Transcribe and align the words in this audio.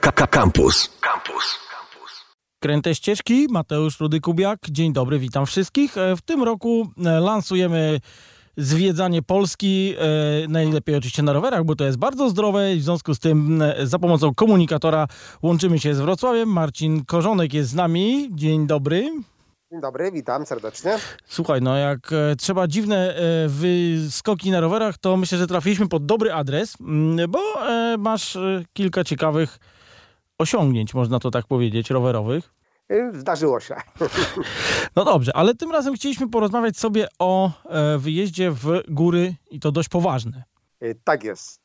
Campus. 0.00 0.90
Campus. 1.00 1.58
Kręte 2.60 2.94
ścieżki, 2.94 3.46
Mateusz 3.50 4.00
Rudy-Kubiak. 4.00 4.56
Dzień 4.70 4.92
dobry, 4.92 5.18
witam 5.18 5.46
wszystkich. 5.46 5.98
E, 5.98 6.16
W 6.16 6.22
tym 6.22 6.42
roku 6.42 6.88
e, 7.06 7.20
lansujemy 7.20 8.00
zwiedzanie 8.56 9.22
Polski, 9.22 9.94
e, 9.98 10.48
najlepiej 10.48 10.96
oczywiście 10.96 11.22
na 11.22 11.32
rowerach, 11.32 11.64
bo 11.64 11.76
to 11.76 11.84
jest 11.84 11.98
bardzo 11.98 12.30
zdrowe 12.30 12.74
i 12.74 12.78
w 12.78 12.82
związku 12.82 13.14
z 13.14 13.18
tym 13.18 13.62
za 13.82 13.98
pomocą 13.98 14.34
komunikatora 14.34 15.06
łączymy 15.42 15.78
się 15.78 15.94
z 15.94 16.00
Wrocławiem. 16.00 16.48
Marcin 16.48 17.04
Korzonek 17.04 17.54
jest 17.54 17.70
z 17.70 17.74
nami. 17.74 18.28
Dzień 18.32 18.66
dobry. 18.66 19.00
Dzień 19.72 19.80
dobry, 19.80 20.12
witam 20.12 20.46
serdecznie. 20.46 20.98
Słuchaj, 21.26 21.62
no 21.62 21.76
jak 21.76 22.10
trzeba 22.38 22.68
dziwne 22.68 23.14
wyskoki 23.48 24.50
na 24.50 24.60
rowerach, 24.60 24.98
to 24.98 25.16
myślę, 25.16 25.38
że 25.38 25.46
trafiliśmy 25.46 25.88
pod 25.88 26.06
dobry 26.06 26.32
adres, 26.32 26.74
mm, 26.80 27.30
bo 27.30 27.40
masz 27.98 28.38
kilka 28.72 29.04
ciekawych 29.04 29.58
osiągnięć, 30.38 30.94
można 30.94 31.18
to 31.18 31.30
tak 31.30 31.46
powiedzieć, 31.46 31.90
rowerowych. 31.90 32.54
Y, 32.92 33.10
Zdarzyło 33.20 33.60
się. 33.60 33.74
No 34.96 35.04
dobrze, 35.04 35.36
ale 35.36 35.54
tym 35.54 35.72
razem 35.72 35.94
chcieliśmy 35.94 36.28
porozmawiać 36.30 36.76
sobie 36.76 37.08
o 37.18 37.50
e, 37.64 37.98
wyjeździe 37.98 38.50
w 38.50 38.82
góry 38.88 39.34
i 39.50 39.60
to 39.60 39.72
dość 39.72 39.88
poważne. 39.88 40.44
Y, 40.82 40.98
Tak 41.04 41.24
jest. 41.24 41.60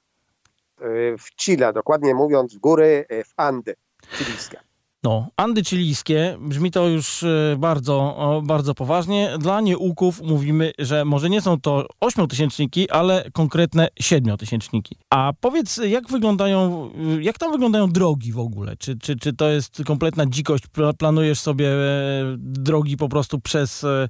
Y, 0.81 1.15
W 1.19 1.35
Chile, 1.35 1.73
dokładnie 1.73 2.13
mówiąc, 2.15 2.55
w 2.55 2.59
góry 2.59 3.05
w 3.25 3.33
Andy 3.37 3.75
chilijskie. 4.11 4.59
No, 5.03 5.27
Andy 5.37 5.63
chilijskie, 5.63 6.37
brzmi 6.41 6.71
to 6.71 6.87
już 6.87 7.23
e, 7.23 7.55
bardzo, 7.59 8.17
bardzo 8.43 8.75
poważnie. 8.75 9.29
Dla 9.39 9.61
nieuków 9.61 10.21
mówimy, 10.21 10.71
że 10.79 11.05
może 11.05 11.29
nie 11.29 11.41
są 11.41 11.61
to 11.61 11.85
ośmiotysięczniki, 11.99 12.89
ale 12.89 13.31
konkretne 13.33 13.87
siedmiotysięczniki. 13.99 14.95
A 15.09 15.33
powiedz, 15.39 15.77
jak 15.77 16.07
wyglądają, 16.07 16.89
y, 17.17 17.23
jak 17.23 17.37
tam 17.37 17.51
wyglądają 17.51 17.87
drogi 17.87 18.31
w 18.31 18.39
ogóle? 18.39 18.77
Czy, 18.77 18.97
czy, 18.97 19.15
czy 19.15 19.33
to 19.33 19.49
jest 19.49 19.81
kompletna 19.85 20.25
dzikość? 20.25 20.63
Pla- 20.67 20.93
Planujesz 20.93 21.39
sobie 21.39 21.67
e, 21.67 21.77
drogi 22.37 22.97
po 22.97 23.09
prostu 23.09 23.39
przez... 23.39 23.83
E, 23.83 24.09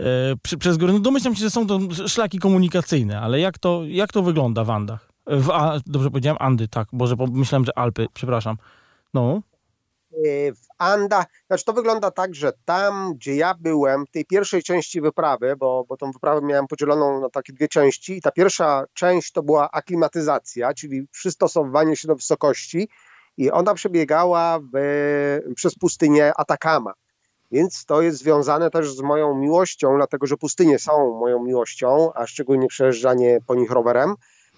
e, 0.00 0.04
przy, 0.42 0.58
przez 0.58 0.76
góry. 0.76 0.92
No 0.92 0.98
domyślam 0.98 1.34
się, 1.34 1.40
że 1.40 1.50
są 1.50 1.66
to 1.66 1.78
szlaki 2.06 2.38
komunikacyjne, 2.38 3.20
ale 3.20 3.40
jak 3.40 3.58
to, 3.58 3.82
jak 3.86 4.12
to 4.12 4.22
wygląda 4.22 4.64
w 4.64 4.70
Andach? 4.70 5.08
W, 5.26 5.50
a, 5.50 5.80
dobrze 5.86 6.10
powiedziałem? 6.10 6.36
Andy, 6.40 6.68
tak. 6.68 6.88
Boże, 6.92 7.14
myślałem, 7.30 7.64
że 7.64 7.78
Alpy, 7.78 8.06
przepraszam. 8.14 8.56
No. 9.14 9.40
Y, 10.24 10.52
W 10.54 10.66
Andach, 10.78 11.26
znaczy 11.46 11.64
to 11.64 11.72
wygląda 11.72 12.10
tak, 12.10 12.34
że 12.34 12.52
tam, 12.64 13.14
gdzie 13.14 13.36
ja 13.36 13.54
byłem, 13.60 14.04
tej 14.06 14.24
pierwszej 14.24 14.62
części 14.62 15.00
wyprawy, 15.00 15.56
bo, 15.56 15.84
bo 15.88 15.96
tą 15.96 16.12
wyprawę 16.12 16.46
miałem 16.46 16.66
podzieloną 16.66 17.20
na 17.20 17.30
takie 17.30 17.52
dwie 17.52 17.68
części 17.68 18.16
i 18.16 18.20
ta 18.20 18.30
pierwsza 18.30 18.84
część 18.94 19.32
to 19.32 19.42
była 19.42 19.70
aklimatyzacja, 19.70 20.74
czyli 20.74 21.08
przystosowywanie 21.08 21.96
się 21.96 22.08
do 22.08 22.16
wysokości 22.16 22.88
i 23.36 23.50
ona 23.50 23.74
przebiegała 23.74 24.58
w, 24.58 24.78
przez 25.56 25.74
pustynię 25.74 26.32
Atakama. 26.36 26.92
Więc 27.52 27.84
to 27.84 28.02
jest 28.02 28.18
związane 28.18 28.70
też 28.70 28.96
z 28.96 29.00
moją 29.00 29.34
miłością, 29.34 29.96
dlatego 29.96 30.26
że 30.26 30.36
pustynie 30.36 30.78
są 30.78 31.18
moją 31.20 31.44
miłością, 31.44 32.12
a 32.14 32.26
szczególnie 32.26 32.68
przejeżdżanie 32.68 33.38
po 33.46 33.54
nich 33.54 33.70
rowerem. 33.70 34.14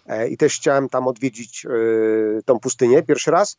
E, 0.07 0.29
I 0.29 0.37
też 0.37 0.57
chciałem 0.57 0.89
tam 0.89 1.09
odwiedzić 1.09 1.65
y, 1.65 2.43
tą 2.45 2.61
pustynię 2.61 3.03
pierwszy 3.03 3.31
raz. 3.31 3.59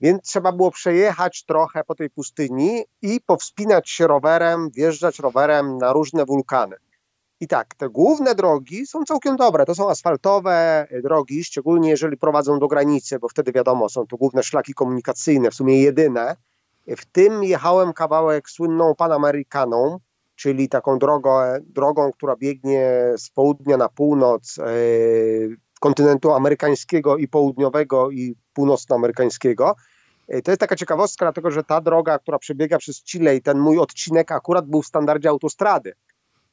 Więc 0.00 0.22
trzeba 0.22 0.52
było 0.52 0.70
przejechać 0.70 1.44
trochę 1.44 1.84
po 1.84 1.94
tej 1.94 2.10
pustyni 2.10 2.84
i 3.02 3.20
powspinać 3.26 3.90
się 3.90 4.06
rowerem, 4.06 4.70
wjeżdżać 4.70 5.18
rowerem 5.18 5.78
na 5.78 5.92
różne 5.92 6.24
wulkany. 6.24 6.76
I 7.40 7.48
tak, 7.48 7.74
te 7.74 7.88
główne 7.88 8.34
drogi 8.34 8.86
są 8.86 9.04
całkiem 9.04 9.36
dobre. 9.36 9.66
To 9.66 9.74
są 9.74 9.90
asfaltowe 9.90 10.86
drogi, 11.02 11.44
szczególnie 11.44 11.90
jeżeli 11.90 12.16
prowadzą 12.16 12.58
do 12.58 12.68
granicy, 12.68 13.18
bo 13.18 13.28
wtedy 13.28 13.52
wiadomo, 13.52 13.88
są 13.88 14.06
to 14.06 14.16
główne 14.16 14.42
szlaki 14.42 14.74
komunikacyjne, 14.74 15.50
w 15.50 15.54
sumie 15.54 15.82
jedyne. 15.82 16.36
W 16.86 17.04
tym 17.04 17.44
jechałem 17.44 17.92
kawałek 17.92 18.50
słynną 18.50 18.94
Panamerikaną, 18.94 19.98
czyli 20.36 20.68
taką 20.68 20.98
drogą, 20.98 21.30
drogą 21.66 22.12
która 22.12 22.36
biegnie 22.36 23.12
z 23.16 23.30
południa 23.30 23.76
na 23.76 23.88
północ 23.88 24.58
e, 24.58 24.64
kontynentu 25.80 26.32
amerykańskiego 26.32 27.16
i 27.16 27.28
południowego 27.28 28.10
i 28.10 28.34
północnoamerykańskiego. 28.52 29.74
E, 30.30 30.42
To 30.42 30.50
jest 30.50 30.60
taka 30.60 30.76
ciekawostka, 30.76 31.24
dlatego 31.24 31.50
że 31.50 31.64
ta 31.64 31.80
droga, 31.80 32.18
która 32.18 32.38
przebiega 32.38 32.78
przez 32.78 33.02
Chile 33.02 33.36
i 33.36 33.42
ten 33.42 33.58
mój 33.58 33.78
odcinek 33.78 34.32
akurat 34.32 34.66
był 34.66 34.82
w 34.82 34.86
standardzie 34.86 35.28
autostrady. 35.28 35.92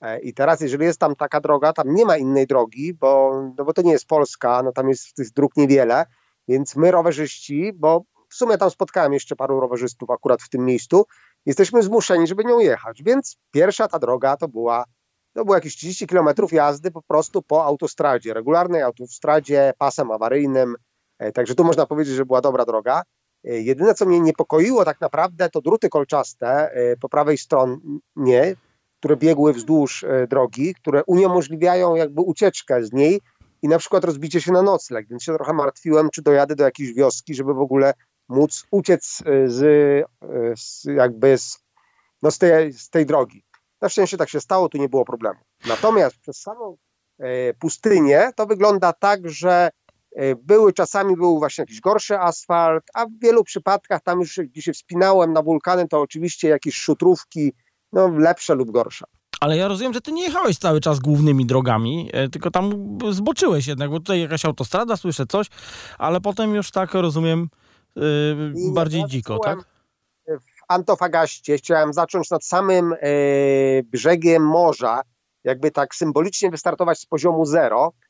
E, 0.02 0.20
I 0.20 0.34
teraz, 0.34 0.62
jeżeli 0.62 0.86
jest 0.86 1.00
tam 1.00 1.16
taka 1.16 1.42
droga, 1.42 1.74
tam 1.74 1.94
nie 1.94 2.06
ma 2.06 2.18
innej 2.18 2.48
drogi, 2.48 2.94
bo, 2.94 3.44
no 3.58 3.66
bo 3.66 3.74
to 3.74 3.82
nie 3.82 3.92
jest 3.92 4.08
Polska, 4.08 4.64
no 4.64 4.72
tam 4.72 4.90
jest 4.90 5.14
tych 5.16 5.32
dróg 5.32 5.58
niewiele, 5.58 6.06
więc 6.48 6.76
my 6.76 6.92
rowerzyści, 6.92 7.72
bo 7.76 8.04
w 8.30 8.36
sumie 8.36 8.58
tam 8.58 8.70
spotkałem 8.70 9.14
jeszcze 9.14 9.36
paru 9.36 9.60
rowerzystów 9.60 10.10
akurat 10.10 10.42
w 10.42 10.50
tym 10.50 10.66
miejscu, 10.66 11.06
jesteśmy 11.46 11.84
zmuszeni, 11.84 12.28
żeby 12.28 12.44
nią 12.44 12.60
jechać. 12.60 13.04
Więc 13.04 13.38
pierwsza 13.52 13.88
ta 13.88 14.00
droga 14.00 14.38
to 14.38 14.48
była, 14.48 14.86
to 15.34 15.46
było 15.46 15.56
jakieś 15.56 15.76
30 15.76 16.08
km 16.08 16.28
jazdy 16.52 16.92
po 16.92 17.02
prostu 17.02 17.42
po 17.42 17.66
autostradzie, 17.66 18.34
regularnej 18.34 18.82
autostradzie, 18.82 19.74
pasem 19.78 20.12
awaryjnym. 20.12 20.76
E, 21.20 21.32
Także 21.32 21.56
tu 21.56 21.64
można 21.64 21.86
powiedzieć, 21.86 22.16
że 22.16 22.26
była 22.26 22.42
dobra 22.42 22.66
droga. 22.66 23.04
E, 23.44 23.62
Jedyne, 23.62 23.94
co 23.94 24.06
mnie 24.06 24.20
niepokoiło 24.20 24.86
tak 24.86 25.02
naprawdę, 25.02 25.50
to 25.50 25.62
druty 25.62 25.90
kolczaste 25.90 26.72
e, 26.72 26.98
po 26.98 27.10
prawej 27.10 27.38
stronie, 27.38 28.56
które 29.00 29.18
biegły 29.18 29.54
wzdłuż 29.54 30.04
e, 30.04 30.28
drogi, 30.28 30.76
które 30.76 31.04
uniemożliwiają 31.04 31.96
jakby 31.96 32.22
ucieczkę 32.22 32.84
z 32.84 32.94
niej 32.94 33.22
i 33.62 33.68
na 33.68 33.80
przykład 33.80 34.04
rozbicie 34.04 34.42
się 34.42 34.52
na 34.52 34.62
nocleg, 34.62 35.08
więc 35.10 35.24
się 35.24 35.34
trochę 35.34 35.54
martwiłem, 35.54 36.10
czy 36.10 36.22
dojadę 36.22 36.56
do 36.56 36.64
jakiejś 36.64 36.94
wioski, 36.94 37.36
żeby 37.36 37.54
w 37.54 37.60
ogóle 37.60 37.94
móc 38.30 38.66
uciec 38.72 39.24
z, 39.46 39.60
z 40.60 40.84
jakby 40.86 41.38
z, 41.38 41.60
no 42.22 42.32
z, 42.32 42.38
tej, 42.38 42.74
z 42.74 42.90
tej 42.90 43.06
drogi. 43.06 43.44
Na 43.82 43.90
szczęście 43.90 44.18
tak 44.18 44.30
się 44.30 44.40
stało, 44.40 44.70
tu 44.70 44.78
nie 44.78 44.90
było 44.90 45.06
problemu. 45.06 45.40
Natomiast 45.68 46.18
przez 46.18 46.38
samą 46.38 46.78
pustynię 47.60 48.32
to 48.36 48.46
wygląda 48.46 48.94
tak, 48.94 49.30
że 49.30 49.70
były 50.44 50.74
czasami 50.74 51.16
był 51.16 51.40
właśnie 51.40 51.62
jakiś 51.62 51.82
gorszy 51.82 52.20
asfalt, 52.20 52.84
a 52.94 53.06
w 53.06 53.20
wielu 53.22 53.44
przypadkach 53.44 54.02
tam 54.04 54.20
już 54.20 54.40
gdzie 54.44 54.62
się 54.62 54.74
wspinałem 54.74 55.34
na 55.34 55.42
wulkany, 55.42 55.88
to 55.88 56.02
oczywiście 56.02 56.48
jakieś 56.48 56.76
szutrówki, 56.76 57.52
no 57.94 58.08
lepsze 58.08 58.56
lub 58.56 58.72
gorsze. 58.72 59.06
Ale 59.40 59.58
ja 59.58 59.68
rozumiem, 59.68 59.94
że 59.94 60.02
ty 60.02 60.12
nie 60.12 60.24
jechałeś 60.24 60.58
cały 60.58 60.82
czas 60.82 61.00
głównymi 61.00 61.46
drogami, 61.46 62.10
e, 62.14 62.30
tylko 62.30 62.52
tam 62.52 62.98
zboczyłeś 63.10 63.68
jednak, 63.68 63.90
bo 63.90 64.00
tutaj 64.00 64.22
jakaś 64.22 64.46
autostrada, 64.46 64.98
słyszę 64.98 65.26
coś, 65.26 65.48
ale 65.98 66.22
potem 66.22 66.56
już 66.56 66.72
tak 66.72 66.94
rozumiem 66.94 67.50
e, 67.96 68.02
I 68.56 68.74
bardziej 68.74 69.02
ja 69.02 69.08
dziko, 69.08 69.40
byłem 69.44 69.58
tak? 69.58 69.68
W 70.28 70.64
Antofagaście 70.68 71.58
chciałem 71.58 71.94
zacząć 71.94 72.30
nad 72.30 72.46
samym 72.46 72.94
e, 72.94 72.98
brzegiem 73.84 74.48
morza, 74.48 75.02
jakby 75.44 75.72
tak 75.72 75.96
symbolicznie 75.96 76.52
wystartować 76.52 77.00
z 77.00 77.06
poziomu 77.06 77.46
zero 77.46 77.94
e, 77.94 78.07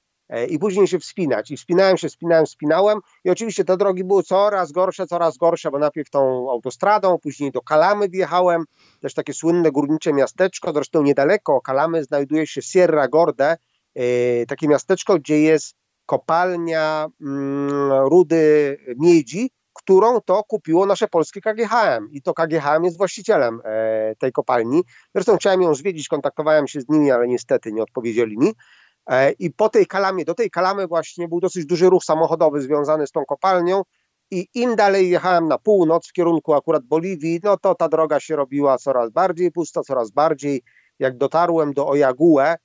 i 0.49 0.59
później 0.59 0.88
się 0.88 0.99
wspinać. 0.99 1.51
I 1.51 1.57
wspinałem 1.57 1.97
się, 1.97 2.09
wspinałem, 2.09 2.45
wspinałem 2.45 2.99
i 3.23 3.29
oczywiście 3.29 3.65
te 3.65 3.77
drogi 3.77 4.03
były 4.03 4.23
coraz 4.23 4.71
gorsze, 4.71 5.07
coraz 5.07 5.38
gorsze, 5.38 5.71
bo 5.71 5.79
najpierw 5.79 6.09
tą 6.09 6.51
autostradą, 6.51 7.17
później 7.17 7.51
do 7.51 7.61
Kalamy 7.61 8.09
wjechałem, 8.09 8.63
też 9.01 9.13
takie 9.13 9.33
słynne 9.33 9.71
górnicze 9.71 10.13
miasteczko, 10.13 10.73
zresztą 10.73 11.03
niedaleko 11.03 11.61
Kalamy 11.61 12.03
znajduje 12.03 12.47
się 12.47 12.61
Sierra 12.61 13.07
Gorda, 13.07 13.55
e, 13.95 14.45
takie 14.45 14.67
miasteczko, 14.67 15.19
gdzie 15.19 15.41
jest 15.41 15.75
kopalnia 16.05 17.07
mm, 17.21 17.91
rudy 17.91 18.77
miedzi, 18.97 19.49
którą 19.73 20.21
to 20.21 20.44
kupiło 20.44 20.85
nasze 20.85 21.07
polskie 21.07 21.41
KGHM 21.41 22.09
i 22.11 22.21
to 22.21 22.33
KGHM 22.33 22.83
jest 22.83 22.97
właścicielem 22.97 23.61
e, 23.63 24.15
tej 24.15 24.31
kopalni. 24.31 24.81
Zresztą 25.15 25.38
chciałem 25.38 25.61
ją 25.61 25.75
zwiedzić, 25.75 26.07
kontaktowałem 26.07 26.67
się 26.67 26.81
z 26.81 26.89
nimi, 26.89 27.11
ale 27.11 27.27
niestety 27.27 27.73
nie 27.73 27.83
odpowiedzieli 27.83 28.38
mi. 28.38 28.53
E, 29.07 29.31
I 29.31 29.51
po 29.51 29.69
tej 29.69 29.88
kalamie, 29.88 30.25
do 30.25 30.34
tej 30.34 30.50
kalamy 30.50 30.88
właśnie 30.88 31.28
był 31.28 31.40
dosyć 31.40 31.66
duży 31.66 31.90
ruch 31.90 32.03
samochodowy 32.03 32.62
związany 32.62 33.07
z 33.07 33.12
tą 33.12 33.25
kopalnią 33.25 33.84
i 34.31 34.47
im 34.53 34.75
dalej 34.75 35.09
jechałem 35.09 35.47
na 35.47 35.57
północ 35.57 36.07
w 36.07 36.13
kierunku 36.13 36.54
akurat 36.54 36.83
Boliwii, 36.83 37.39
no 37.44 37.57
to 37.57 37.75
ta 37.75 37.89
droga 37.89 38.19
się 38.19 38.36
robiła 38.36 38.77
coraz 38.77 39.09
bardziej 39.09 39.51
pusta, 39.51 39.81
coraz 39.81 40.12
bardziej. 40.12 40.63
Jak 41.00 41.18
dotarłem 41.18 41.74
do 41.74 41.88
Ojague, 41.88 42.39
e, 42.39 42.57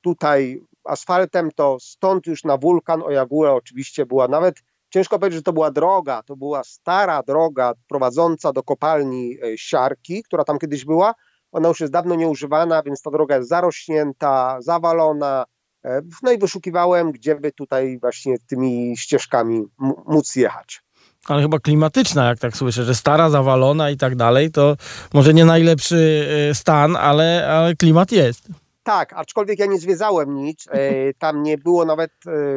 tutaj 0.00 0.60
asfaltem, 0.84 1.50
to 1.54 1.76
stąd 1.80 2.26
już 2.26 2.44
na 2.44 2.56
wulkan 2.56 3.02
Ojague 3.02 3.44
oczywiście 3.44 4.06
była 4.06 4.28
nawet 4.28 4.54
ciężko 4.90 5.18
powiedzieć, 5.18 5.36
że 5.36 5.42
to 5.42 5.52
była 5.52 5.70
droga, 5.70 6.22
to 6.22 6.36
była 6.36 6.64
stara 6.64 7.22
droga 7.22 7.72
prowadząca 7.88 8.52
do 8.52 8.62
kopalni 8.62 9.38
e, 9.42 9.58
Siarki, 9.58 10.22
która 10.22 10.44
tam 10.44 10.58
kiedyś 10.58 10.84
była. 10.84 11.14
Ona 11.52 11.68
już 11.68 11.80
jest 11.80 11.92
dawno 11.92 12.14
nieużywana, 12.14 12.82
więc 12.82 13.02
ta 13.02 13.10
droga 13.10 13.36
jest 13.36 13.48
zarośnięta, 13.48 14.56
zawalona. 14.60 15.44
E, 15.84 16.02
No 16.22 16.32
i 16.32 16.38
wyszukiwałem, 16.38 17.12
gdzie 17.12 17.34
by 17.34 17.52
tutaj 17.52 17.98
właśnie 17.98 18.36
tymi 18.38 18.96
ścieżkami 18.96 19.64
móc 20.06 20.36
jechać. 20.36 20.82
Ale 21.26 21.42
chyba 21.42 21.58
klimatyczna, 21.58 22.28
jak 22.28 22.38
tak 22.38 22.56
słyszę, 22.56 22.84
że 22.84 22.94
stara, 22.94 23.30
zawalona 23.30 23.90
i 23.90 23.96
tak 23.96 24.16
dalej, 24.16 24.50
to 24.50 24.76
może 25.14 25.34
nie 25.34 25.44
najlepszy 25.44 26.28
e, 26.50 26.54
stan, 26.54 26.96
ale, 26.96 27.48
ale 27.48 27.76
klimat 27.76 28.12
jest. 28.12 28.48
Tak, 28.82 29.12
aczkolwiek 29.12 29.58
ja 29.58 29.66
nie 29.66 29.78
zwiedzałem 29.78 30.34
nic. 30.34 30.68
E, 30.70 31.14
tam 31.24 31.42
nie 31.42 31.58
było 31.58 31.84
nawet, 31.84 32.10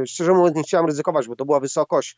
szczerze 0.08 0.34
mówiąc, 0.34 0.56
nie 0.56 0.64
chciałem 0.64 0.86
ryzykować, 0.86 1.28
bo 1.28 1.36
to 1.36 1.46
była 1.46 1.60
wysokość 1.60 2.18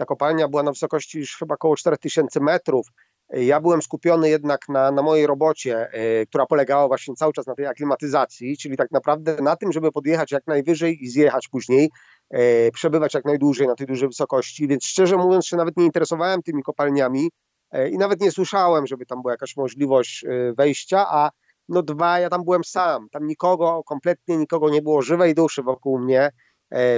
ta 0.00 0.04
kopalnia 0.04 0.48
była 0.48 0.62
na 0.62 0.70
wysokości 0.70 1.18
już 1.18 1.36
chyba 1.36 1.54
około 1.54 1.76
4000 1.76 2.40
metrów. 2.40 2.86
Ja 3.32 3.60
byłem 3.60 3.82
skupiony 3.82 4.28
jednak 4.28 4.68
na, 4.68 4.90
na 4.90 5.02
mojej 5.02 5.26
robocie, 5.26 5.88
y, 6.22 6.26
która 6.26 6.46
polegała 6.46 6.88
właśnie 6.88 7.14
cały 7.14 7.32
czas 7.32 7.46
na 7.46 7.54
tej 7.54 7.66
aklimatyzacji, 7.66 8.56
czyli 8.56 8.76
tak 8.76 8.90
naprawdę 8.90 9.36
na 9.42 9.56
tym, 9.56 9.72
żeby 9.72 9.92
podjechać 9.92 10.32
jak 10.32 10.46
najwyżej 10.46 11.04
i 11.04 11.08
zjechać 11.08 11.48
później, 11.48 11.90
y, 12.34 12.70
przebywać 12.74 13.14
jak 13.14 13.24
najdłużej 13.24 13.66
na 13.66 13.74
tej 13.74 13.86
dużej 13.86 14.08
wysokości, 14.08 14.68
więc 14.68 14.84
szczerze 14.84 15.16
mówiąc 15.16 15.46
się 15.46 15.56
nawet 15.56 15.76
nie 15.76 15.84
interesowałem 15.84 16.42
tymi 16.42 16.62
kopalniami 16.62 17.30
y, 17.74 17.88
i 17.88 17.98
nawet 17.98 18.20
nie 18.20 18.30
słyszałem, 18.30 18.86
żeby 18.86 19.06
tam 19.06 19.22
była 19.22 19.32
jakaś 19.32 19.56
możliwość 19.56 20.24
wejścia, 20.58 21.06
a 21.08 21.30
no 21.68 21.82
dwa, 21.82 22.20
ja 22.20 22.30
tam 22.30 22.44
byłem 22.44 22.64
sam, 22.64 23.08
tam 23.12 23.26
nikogo, 23.26 23.82
kompletnie 23.86 24.36
nikogo 24.36 24.70
nie 24.70 24.82
było 24.82 25.02
żywej 25.02 25.34
duszy 25.34 25.62
wokół 25.62 25.98
mnie, 25.98 26.30
E, 26.49 26.49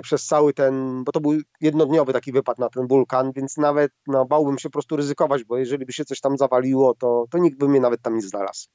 przez 0.03 0.27
cały 0.27 0.53
ten, 0.53 1.05
bo 1.05 1.13
to 1.13 1.21
był 1.21 1.33
jednodniowy 1.61 2.13
taki 2.13 2.33
wypad 2.33 2.59
na 2.59 2.69
ten 2.69 2.87
wulkan, 2.87 3.33
więc 3.33 3.57
nawet 3.57 3.93
no, 4.07 4.25
bałbym 4.25 4.59
się 4.59 4.69
po 4.69 4.73
prostu 4.73 4.97
ryzykować, 4.97 5.45
bo 5.45 5.57
jeżeli 5.57 5.87
by 5.87 5.93
się 5.93 6.05
coś 6.05 6.21
tam 6.21 6.39
zawaliło, 6.39 6.95
to, 6.95 7.25
to 7.31 7.39
nikt 7.39 7.59
by 7.59 7.69
mnie 7.69 7.81
nawet 7.81 8.03
tam 8.03 8.15
nie 8.15 8.23
znalazł. 8.23 8.69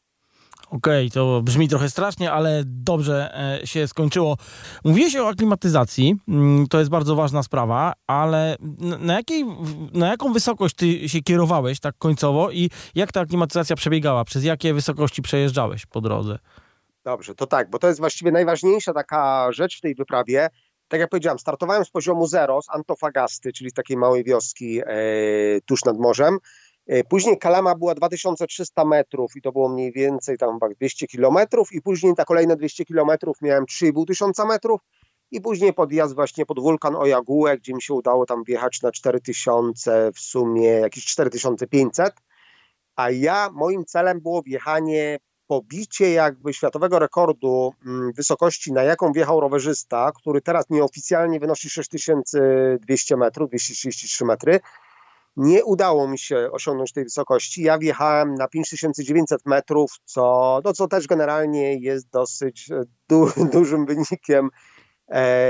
Okej, 0.71 1.07
okay, 1.07 1.09
to 1.09 1.41
brzmi 1.41 1.67
trochę 1.67 1.89
strasznie, 1.89 2.31
ale 2.31 2.63
dobrze 2.65 3.37
e, 3.61 3.67
się 3.67 3.87
skończyło. 3.87 4.37
Mówiłeś 4.83 5.15
o 5.15 5.27
aklimatyzacji, 5.27 6.15
mm, 6.27 6.67
to 6.67 6.79
jest 6.79 6.91
bardzo 6.91 7.15
ważna 7.15 7.43
sprawa, 7.43 7.93
ale 8.07 8.55
na, 8.99 9.13
jakiej, 9.13 9.45
na 9.93 10.07
jaką 10.07 10.33
wysokość 10.33 10.75
ty 10.75 11.09
się 11.09 11.21
kierowałeś 11.21 11.79
tak 11.79 11.95
końcowo 11.97 12.51
i 12.51 12.69
jak 12.95 13.11
ta 13.11 13.21
aklimatyzacja 13.21 13.75
przebiegała? 13.75 14.25
Przez 14.25 14.43
jakie 14.43 14.73
wysokości 14.73 15.21
przejeżdżałeś 15.21 15.85
po 15.85 16.01
drodze? 16.01 16.39
Dobrze, 17.03 17.35
to 17.35 17.47
tak, 17.47 17.69
bo 17.69 17.79
to 17.79 17.87
jest 17.87 17.99
właściwie 17.99 18.31
najważniejsza 18.31 18.93
taka 18.93 19.51
rzecz 19.51 19.77
w 19.77 19.81
tej 19.81 19.95
wyprawie, 19.95 20.49
tak 20.87 20.99
jak 20.99 21.09
powiedziałem, 21.09 21.39
startowałem 21.39 21.85
z 21.85 21.89
poziomu 21.89 22.27
zero, 22.27 22.61
z 22.61 22.69
Antofagasty, 22.69 23.53
czyli 23.53 23.71
takiej 23.71 23.97
małej 23.97 24.23
wioski 24.23 24.79
e, 24.79 24.85
tuż 25.65 25.85
nad 25.85 25.97
morzem. 25.97 26.37
E, 26.87 27.03
później 27.03 27.37
Kalama 27.37 27.75
była 27.75 27.95
2300 27.95 28.85
metrów 28.85 29.35
i 29.35 29.41
to 29.41 29.51
było 29.51 29.69
mniej 29.69 29.91
więcej 29.91 30.37
tam 30.37 30.59
200 30.79 31.07
kilometrów 31.07 31.73
i 31.73 31.81
później 31.81 32.15
ta 32.15 32.25
kolejne 32.25 32.55
200 32.55 32.85
kilometrów 32.85 33.41
miałem 33.41 33.65
3500 33.65 34.47
metrów 34.47 34.81
i 35.31 35.41
później 35.41 35.73
podjazd 35.73 36.15
właśnie 36.15 36.45
pod 36.45 36.59
wulkan 36.59 36.95
Ojagułę, 36.95 37.57
gdzie 37.57 37.73
mi 37.73 37.81
się 37.81 37.93
udało 37.93 38.25
tam 38.25 38.43
wjechać 38.43 38.81
na 38.81 38.91
4000, 38.91 40.11
w 40.15 40.19
sumie 40.19 40.67
jakieś 40.67 41.05
4500, 41.05 42.13
a 42.95 43.11
ja, 43.11 43.49
moim 43.53 43.85
celem 43.85 44.21
było 44.21 44.41
wjechanie 44.41 45.19
pobicie 45.47 46.11
jakby 46.11 46.53
światowego 46.53 46.99
rekordu 46.99 47.73
mm, 47.85 48.11
wysokości, 48.13 48.73
na 48.73 48.83
jaką 48.83 49.11
wjechał 49.11 49.39
rowerzysta, 49.39 50.11
który 50.15 50.41
teraz 50.41 50.69
nieoficjalnie 50.69 51.39
wynosi 51.39 51.69
6200 51.69 53.17
metrów, 53.17 53.49
233 53.49 54.25
metry, 54.25 54.59
nie 55.37 55.65
udało 55.65 56.07
mi 56.07 56.19
się 56.19 56.49
osiągnąć 56.51 56.93
tej 56.93 57.03
wysokości. 57.03 57.61
Ja 57.63 57.77
wjechałem 57.77 58.35
na 58.35 58.47
5900 58.47 59.45
metrów, 59.45 59.91
co, 60.05 60.61
no, 60.63 60.73
co 60.73 60.87
też 60.87 61.07
generalnie 61.07 61.75
jest 61.75 62.09
dosyć 62.09 62.71
e, 62.71 62.83
du 63.09 63.31
dużym 63.53 63.85
wynikiem. 63.85 64.49
E, 65.09 65.41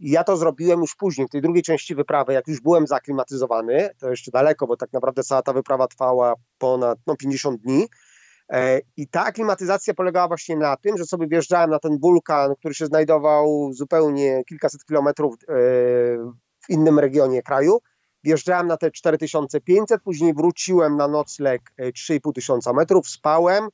ja 0.00 0.24
to 0.24 0.36
zrobiłem 0.36 0.80
już 0.80 0.94
później, 0.94 1.26
w 1.26 1.30
tej 1.30 1.42
drugiej 1.42 1.62
części 1.62 1.94
wyprawy, 1.94 2.32
jak 2.32 2.48
już 2.48 2.60
byłem 2.60 2.86
zaklimatyzowany, 2.86 3.90
to 3.98 4.10
jeszcze 4.10 4.30
daleko, 4.30 4.66
bo 4.66 4.76
tak 4.76 4.92
naprawdę 4.92 5.22
cała 5.22 5.42
ta 5.42 5.52
wyprawa 5.52 5.86
trwała 5.86 6.34
ponad 6.58 6.98
no, 7.06 7.16
50 7.16 7.60
dni. 7.60 7.86
E, 8.52 8.80
I 8.96 9.08
ta 9.08 9.24
aklimatyzacja 9.24 9.94
polegała 9.94 10.28
właśnie 10.28 10.56
na 10.56 10.76
tym, 10.76 10.96
że 10.96 11.04
sobie 11.04 11.26
wjeżdżałem 11.26 11.70
na 11.70 11.78
ten 11.78 11.98
wulkan, 11.98 12.54
który 12.58 12.74
się 12.74 12.86
znajdował 12.86 13.72
zupełnie 13.72 14.44
kilkaset 14.48 14.84
kilometrów 14.84 15.34
e, 15.34 15.46
w 16.60 16.70
innym 16.70 16.98
regionie 16.98 17.42
kraju. 17.42 17.78
Wjeżdżałem 18.24 18.66
na 18.66 18.76
te 18.76 18.90
4500, 18.90 20.02
później 20.02 20.34
wróciłem 20.34 20.96
na 20.96 21.08
nocleg 21.08 21.62
3500 21.94 22.66
e, 22.66 22.72
metrów, 22.72 23.08
spałem, 23.08 23.68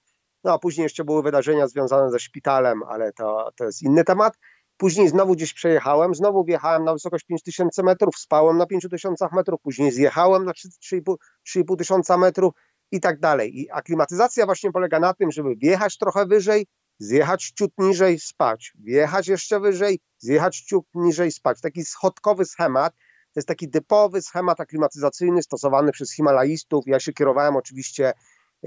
no 0.45 0.53
a 0.53 0.59
później 0.59 0.83
jeszcze 0.83 1.05
były 1.05 1.23
wydarzenia 1.23 1.69
związane 1.69 2.11
ze 2.11 2.19
szpitalem, 2.19 2.83
ale 2.83 3.13
to, 3.13 3.51
to 3.57 3.65
jest 3.65 3.83
inny 3.83 4.05
temat. 4.05 4.35
Później 4.77 5.09
znowu 5.09 5.35
gdzieś 5.35 5.55
przejechałem, 5.55 6.15
znowu 6.15 6.45
wjechałem 6.45 6.85
na 6.85 6.93
wysokość 6.93 7.25
5000 7.25 7.83
metrów, 7.83 8.19
spałem 8.19 8.59
na 8.59 8.67
5000 8.67 9.29
metrów, 9.33 9.61
później 9.61 9.93
zjechałem 9.93 10.45
na 10.45 10.53
3500 10.53 12.19
metrów, 12.19 12.55
i 12.91 13.01
tak 13.01 13.21
dalej. 13.21 13.61
I 13.61 13.71
aklimatyzacja 13.71 14.47
właśnie 14.47 14.73
polega 14.73 15.01
na 15.01 15.15
tym, 15.15 15.31
żeby 15.31 15.57
wjechać 15.57 15.99
trochę 15.99 16.27
wyżej, 16.27 16.67
zjechać 16.99 17.53
ciut 17.59 17.73
niżej, 17.79 18.21
spać, 18.21 18.73
wjechać 18.79 19.29
jeszcze 19.29 19.61
wyżej, 19.61 20.01
zjechać 20.19 20.61
ciut 20.61 20.85
niżej, 20.95 21.33
spać. 21.33 21.61
Taki 21.61 21.85
schodkowy 21.85 22.45
schemat, 22.45 22.93
to 23.35 23.41
jest 23.41 23.49
taki 23.49 23.71
typowy 23.71 24.23
schemat 24.23 24.61
aklimatyzacyjny 24.61 25.43
stosowany 25.43 25.93
przez 25.93 26.15
Himalajstów. 26.15 26.85
Ja 26.87 27.01
się 27.01 27.13
kierowałem 27.13 27.57
oczywiście 27.57 28.13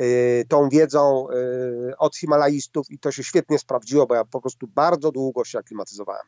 y, 0.02 0.46
tą 0.50 0.70
wiedzą 0.70 1.28
y, 1.30 1.98
od 1.98 2.18
Himalajstów 2.18 2.90
i 2.90 3.00
to 3.00 3.12
się 3.12 3.24
świetnie 3.24 3.60
sprawdziło, 3.60 4.08
bo 4.08 4.16
ja 4.16 4.26
po 4.26 4.42
prostu 4.42 4.68
bardzo 4.68 5.12
długo 5.12 5.46
się 5.46 5.60
aklimatyzowałem. 5.60 6.26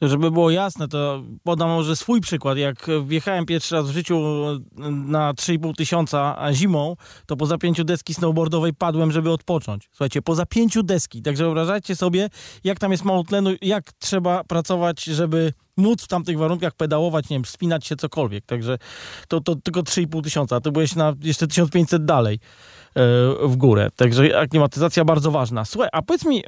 Żeby 0.00 0.30
było 0.30 0.50
jasne, 0.50 0.88
to 0.88 1.22
podam 1.44 1.68
może 1.68 1.96
swój 1.96 2.20
przykład. 2.20 2.58
Jak 2.58 2.86
wjechałem 3.06 3.46
pierwszy 3.46 3.74
raz 3.74 3.90
w 3.90 3.92
życiu 3.92 4.20
na 5.06 5.32
3,5 5.32 5.74
tysiąca 5.74 6.36
zimą, 6.52 6.96
to 7.26 7.36
po 7.36 7.46
zapięciu 7.46 7.84
deski 7.84 8.14
snowboardowej 8.14 8.74
padłem, 8.74 9.12
żeby 9.12 9.30
odpocząć. 9.30 9.88
Słuchajcie, 9.90 10.22
po 10.22 10.34
zapięciu 10.34 10.82
deski. 10.82 11.22
Także 11.22 11.44
wyobrażajcie 11.44 11.96
sobie, 11.96 12.28
jak 12.64 12.78
tam 12.78 12.92
jest 12.92 13.04
mało 13.04 13.24
tlenu, 13.24 13.50
jak 13.62 13.92
trzeba 13.92 14.44
pracować, 14.44 15.04
żeby 15.04 15.52
móc 15.78 16.02
w 16.02 16.08
tamtych 16.08 16.38
warunkach 16.38 16.74
pedałować, 16.74 17.28
nie 17.28 17.36
wiem, 17.36 17.44
wspinać 17.44 17.86
się 17.86 17.96
cokolwiek. 17.96 18.46
Także 18.46 18.78
to, 19.28 19.40
to 19.40 19.56
tylko 19.56 19.80
3,5 19.80 20.22
tysiąca. 20.22 20.60
To 20.60 20.72
byłeś 20.72 20.94
na 20.94 21.14
jeszcze 21.22 21.46
1500 21.46 22.04
dalej 22.04 22.40
w 23.42 23.56
górę. 23.56 23.88
Także 23.96 24.40
aklimatyzacja 24.40 25.04
bardzo 25.04 25.30
ważna. 25.30 25.64
Słuchaj, 25.64 25.88
a 25.92 26.02
powiedz 26.02 26.24
mi 26.24 26.42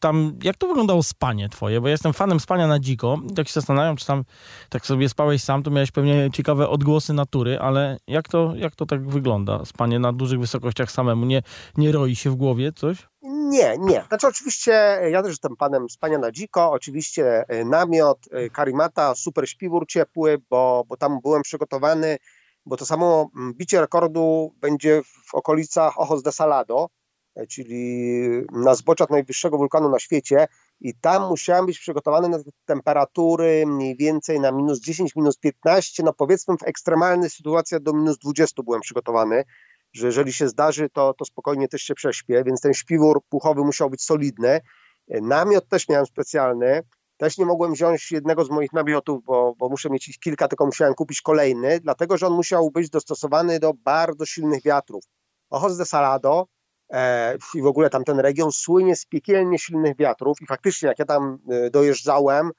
tam, 0.00 0.38
jak 0.42 0.56
to 0.56 0.66
wyglądało 0.66 1.02
spanie 1.02 1.48
twoje? 1.48 1.80
Bo 1.80 1.88
ja 1.88 1.92
jestem 1.92 2.12
fanem 2.12 2.40
spania 2.40 2.66
na 2.66 2.78
dziko. 2.78 3.18
Tak 3.36 3.48
się 3.48 3.52
zastanawiam, 3.52 3.96
czy 3.96 4.06
tam 4.06 4.24
tak 4.68 4.86
sobie 4.86 5.08
spałeś 5.08 5.42
sam, 5.42 5.62
to 5.62 5.70
miałeś 5.70 5.90
pewnie 5.90 6.30
ciekawe 6.32 6.68
odgłosy 6.68 7.12
natury, 7.12 7.58
ale 7.58 7.96
jak 8.06 8.28
to, 8.28 8.52
jak 8.56 8.76
to 8.76 8.86
tak 8.86 9.08
wygląda? 9.08 9.64
Spanie 9.64 9.98
na 9.98 10.12
dużych 10.12 10.40
wysokościach 10.40 10.92
samemu? 10.92 11.26
Nie, 11.26 11.42
nie 11.76 11.92
roi 11.92 12.16
się 12.16 12.30
w 12.30 12.34
głowie 12.34 12.72
coś? 12.72 12.96
Nie, 13.22 13.78
nie. 13.78 14.04
Znaczy 14.08 14.26
oczywiście 14.26 15.00
ja 15.10 15.22
też 15.22 15.30
jestem 15.30 15.56
panem 15.56 15.90
spania 15.90 16.18
na 16.18 16.32
dziko, 16.32 16.70
oczywiście 16.70 17.44
e, 17.48 17.64
namiot, 17.64 18.18
e, 18.30 18.50
karimata, 18.50 19.14
super 19.14 19.48
śpiwór 19.48 19.86
ciepły, 19.86 20.38
bo, 20.50 20.84
bo 20.88 20.96
tam 20.96 21.20
byłem 21.22 21.42
przygotowany 21.42 22.18
bo 22.66 22.76
to 22.76 22.86
samo 22.86 23.30
mm, 23.36 23.54
bicie 23.54 23.80
rekordu 23.80 24.54
będzie 24.60 25.02
w 25.02 25.34
okolicach 25.34 26.00
Ojos 26.00 26.22
de 26.22 26.32
Salado, 26.32 26.88
e, 27.34 27.46
czyli 27.46 28.22
na 28.52 28.74
zboczach 28.74 29.10
najwyższego 29.10 29.58
wulkanu 29.58 29.88
na 29.88 29.98
świecie. 29.98 30.46
I 30.80 30.94
tam 30.94 31.28
musiałem 31.28 31.66
być 31.66 31.78
przygotowany 31.78 32.28
na 32.28 32.38
temperatury 32.64 33.64
mniej 33.66 33.96
więcej 33.96 34.40
na 34.40 34.52
minus 34.52 34.80
10, 34.80 35.16
minus 35.16 35.36
15, 35.36 36.02
no 36.02 36.12
powiedzmy 36.12 36.56
w 36.56 36.62
ekstremalnej 36.62 37.30
sytuacji 37.30 37.80
do 37.80 37.92
minus 37.92 38.18
20 38.18 38.62
byłem 38.62 38.80
przygotowany, 38.80 39.44
że 39.92 40.06
jeżeli 40.06 40.32
się 40.32 40.48
zdarzy, 40.48 40.88
to, 40.92 41.14
to 41.14 41.24
spokojnie 41.24 41.68
też 41.68 41.82
się 41.82 41.94
prześpię, 41.94 42.44
więc 42.44 42.60
ten 42.60 42.74
śpiwór 42.74 43.22
puchowy 43.28 43.60
musiał 43.60 43.90
być 43.90 44.02
solidny. 44.02 44.60
Namiot 45.08 45.68
też 45.68 45.88
miałem 45.88 46.06
specjalny, 46.06 46.82
też 47.16 47.38
nie 47.38 47.46
mogłem 47.46 47.72
wziąć 47.72 48.12
jednego 48.12 48.44
z 48.44 48.50
moich 48.50 48.72
namiotów, 48.72 49.24
bo, 49.24 49.54
bo 49.58 49.68
muszę 49.68 49.90
mieć 49.90 50.08
ich 50.08 50.18
kilka, 50.18 50.48
tylko 50.48 50.66
musiałem 50.66 50.94
kupić 50.94 51.20
kolejny, 51.20 51.80
dlatego 51.80 52.18
że 52.18 52.26
on 52.26 52.32
musiał 52.32 52.70
być 52.70 52.90
dostosowany 52.90 53.58
do 53.58 53.74
bardzo 53.74 54.26
silnych 54.26 54.62
wiatrów. 54.62 55.04
Ojos 55.50 55.76
de 55.76 55.84
Salado 55.84 56.46
e, 56.92 57.36
i 57.54 57.62
w 57.62 57.66
ogóle 57.66 57.90
tam 57.90 58.04
ten 58.04 58.20
region 58.20 58.52
słynie 58.52 58.96
z 58.96 59.06
piekielnie 59.06 59.58
silnych 59.58 59.96
wiatrów 59.96 60.42
i 60.42 60.46
faktycznie 60.46 60.88
jak 60.88 60.98
ja 60.98 61.04
tam 61.04 61.38
e, 61.50 61.70
dojeżdżałem, 61.70 62.50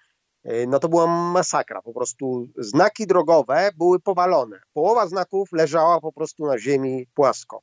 no 0.67 0.79
to 0.79 0.89
była 0.89 1.07
masakra. 1.07 1.81
Po 1.81 1.93
prostu 1.93 2.48
znaki 2.57 3.07
drogowe 3.07 3.69
były 3.77 4.00
powalone. 4.00 4.60
Połowa 4.74 5.07
znaków 5.07 5.50
leżała 5.51 6.00
po 6.00 6.12
prostu 6.12 6.45
na 6.45 6.57
ziemi 6.57 7.07
płasko, 7.13 7.62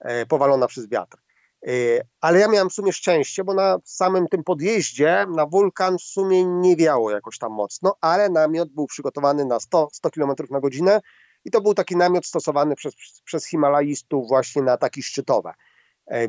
e, 0.00 0.26
powalona 0.26 0.66
przez 0.66 0.88
wiatr. 0.88 1.24
Y, 1.68 2.06
ale 2.20 2.38
ja 2.38 2.48
miałem 2.48 2.70
w 2.70 2.72
sumie 2.72 2.92
szczęście, 2.92 3.44
bo 3.44 3.54
na 3.54 3.78
samym 3.84 4.28
tym 4.28 4.44
podjeździe 4.44 5.26
na 5.36 5.46
wulkan 5.46 5.98
w 5.98 6.02
sumie 6.02 6.44
nie 6.44 6.76
wiało 6.76 7.10
jakoś 7.10 7.38
tam 7.38 7.52
mocno, 7.52 7.96
ale 8.00 8.28
namiot 8.28 8.68
był 8.68 8.86
przygotowany 8.86 9.44
na 9.44 9.60
100, 9.60 9.88
100 9.92 10.10
km 10.10 10.30
na 10.50 10.60
godzinę 10.60 11.00
i 11.44 11.50
to 11.50 11.60
był 11.60 11.74
taki 11.74 11.96
namiot 11.96 12.26
stosowany 12.26 12.76
przez, 12.76 12.94
przez 13.24 13.46
Himalajistów 13.46 14.28
właśnie 14.28 14.62
na 14.62 14.76
taki 14.76 15.02
szczytowe. 15.02 15.54
E, 16.06 16.28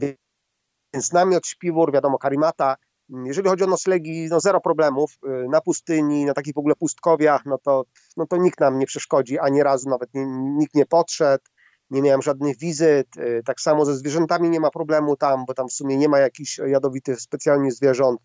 więc 0.93 1.13
namiot, 1.13 1.47
śpiwór, 1.47 1.93
wiadomo, 1.93 2.17
karimata. 2.17 2.75
Jeżeli 3.09 3.49
chodzi 3.49 3.63
o 3.63 3.67
noclegi, 3.67 4.27
no 4.31 4.39
zero 4.39 4.61
problemów. 4.61 5.17
Y, 5.25 5.49
na 5.49 5.61
pustyni, 5.61 6.25
na 6.25 6.33
takich 6.33 6.53
w 6.53 6.57
ogóle 6.57 6.75
pustkowiach, 6.75 7.45
no 7.45 7.57
to, 7.57 7.83
no 8.17 8.27
to 8.27 8.37
nikt 8.37 8.59
nam 8.59 8.79
nie 8.79 8.85
przeszkodzi, 8.85 9.39
ani 9.39 9.63
razu 9.63 9.89
nawet 9.89 10.13
nie, 10.13 10.25
nikt 10.57 10.75
nie 10.75 10.85
podszedł 10.85 11.43
nie 11.89 12.01
miałem 12.01 12.21
żadnych 12.21 12.57
wizyt. 12.57 13.17
Y, 13.17 13.41
tak 13.45 13.61
samo 13.61 13.85
ze 13.85 13.95
zwierzętami 13.95 14.49
nie 14.49 14.59
ma 14.59 14.69
problemu 14.69 15.15
tam, 15.15 15.45
bo 15.45 15.53
tam 15.53 15.67
w 15.67 15.73
sumie 15.73 15.97
nie 15.97 16.09
ma 16.09 16.19
jakichś 16.19 16.57
jadowitych 16.57 17.21
specjalnie 17.21 17.71
zwierząt, 17.71 18.19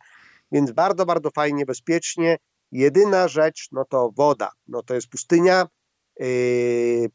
więc 0.53 0.73
bardzo, 0.73 1.07
bardzo 1.07 1.31
fajnie, 1.31 1.67
bezpiecznie. 1.67 2.39
Jedyna 2.73 3.29
rzecz, 3.29 3.69
no 3.73 3.85
to 3.85 4.11
woda. 4.17 4.51
No 4.69 4.83
to 4.83 4.95
jest 4.95 5.09
pustynia. 5.09 5.67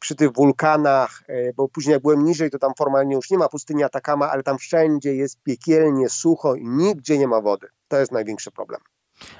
Przy 0.00 0.14
tych 0.14 0.32
wulkanach, 0.32 1.22
bo 1.56 1.68
później 1.68 1.92
jak 1.92 2.02
byłem 2.02 2.24
niżej, 2.24 2.50
to 2.50 2.58
tam 2.58 2.72
formalnie 2.78 3.14
już 3.14 3.30
nie 3.30 3.38
ma 3.38 3.48
pustyni 3.48 3.84
Atakama, 3.84 4.30
ale 4.30 4.42
tam 4.42 4.58
wszędzie 4.58 5.14
jest 5.14 5.42
piekielnie 5.42 6.08
sucho 6.08 6.54
i 6.54 6.66
nigdzie 6.68 7.18
nie 7.18 7.28
ma 7.28 7.40
wody. 7.40 7.68
To 7.88 7.96
jest 7.96 8.12
największy 8.12 8.50
problem. 8.50 8.80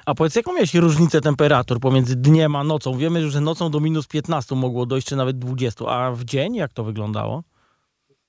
A 0.05 0.15
powiedz, 0.15 0.35
jaką 0.35 0.53
miałeś 0.53 0.73
różnicę 0.73 1.21
temperatur 1.21 1.79
pomiędzy 1.79 2.15
dniem 2.15 2.55
a 2.55 2.63
nocą? 2.63 2.97
Wiemy, 2.97 3.29
że 3.29 3.41
nocą 3.41 3.71
do 3.71 3.79
minus 3.79 4.07
15 4.07 4.55
mogło 4.55 4.85
dojść, 4.85 5.07
czy 5.07 5.15
nawet 5.15 5.39
20, 5.39 5.85
a 5.85 6.11
w 6.11 6.23
dzień 6.23 6.55
jak 6.55 6.73
to 6.73 6.83
wyglądało? 6.83 7.43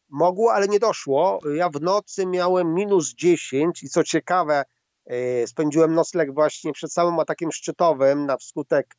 Mogło, 0.08 0.52
ale 0.52 0.68
nie 0.68 0.78
doszło. 0.78 1.40
Ja 1.54 1.70
w 1.70 1.80
nocy 1.80 2.26
miałem 2.26 2.74
minus 2.74 3.14
10 3.14 3.82
i 3.82 3.88
co 3.88 4.04
ciekawe, 4.04 4.64
e, 5.06 5.46
spędziłem 5.46 5.94
nocleg 5.94 6.34
właśnie 6.34 6.72
przed 6.72 6.92
samym 6.92 7.18
atakiem 7.18 7.52
szczytowym 7.52 8.26
na 8.26 8.36
wskutek 8.36 8.96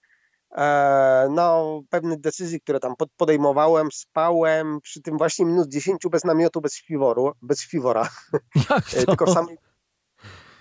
no, 1.29 1.81
pewnych 1.89 2.19
decyzji, 2.19 2.61
które 2.61 2.79
tam 2.79 2.93
podejmowałem, 3.17 3.91
spałem 3.91 4.81
przy 4.81 5.01
tym 5.01 5.17
właśnie 5.17 5.45
minus 5.45 5.67
10 5.67 6.01
bez 6.11 6.23
namiotu, 6.23 6.61
bez 6.61 6.75
śpiworu, 6.75 7.31
bez 7.41 7.61
śpiwora. 7.61 8.09
To? 8.67 9.05
Tylko 9.05 9.27
sami... 9.27 9.57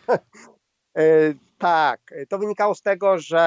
Tak, 1.59 2.01
to 2.29 2.39
wynikało 2.39 2.75
z 2.75 2.83
tego, 2.83 3.19
że 3.19 3.41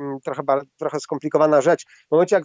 mm, 0.00 0.20
trochę, 0.24 0.42
trochę 0.76 1.00
skomplikowana 1.00 1.60
rzecz. 1.60 1.84
W 2.08 2.10
momencie 2.10 2.36
jak, 2.36 2.44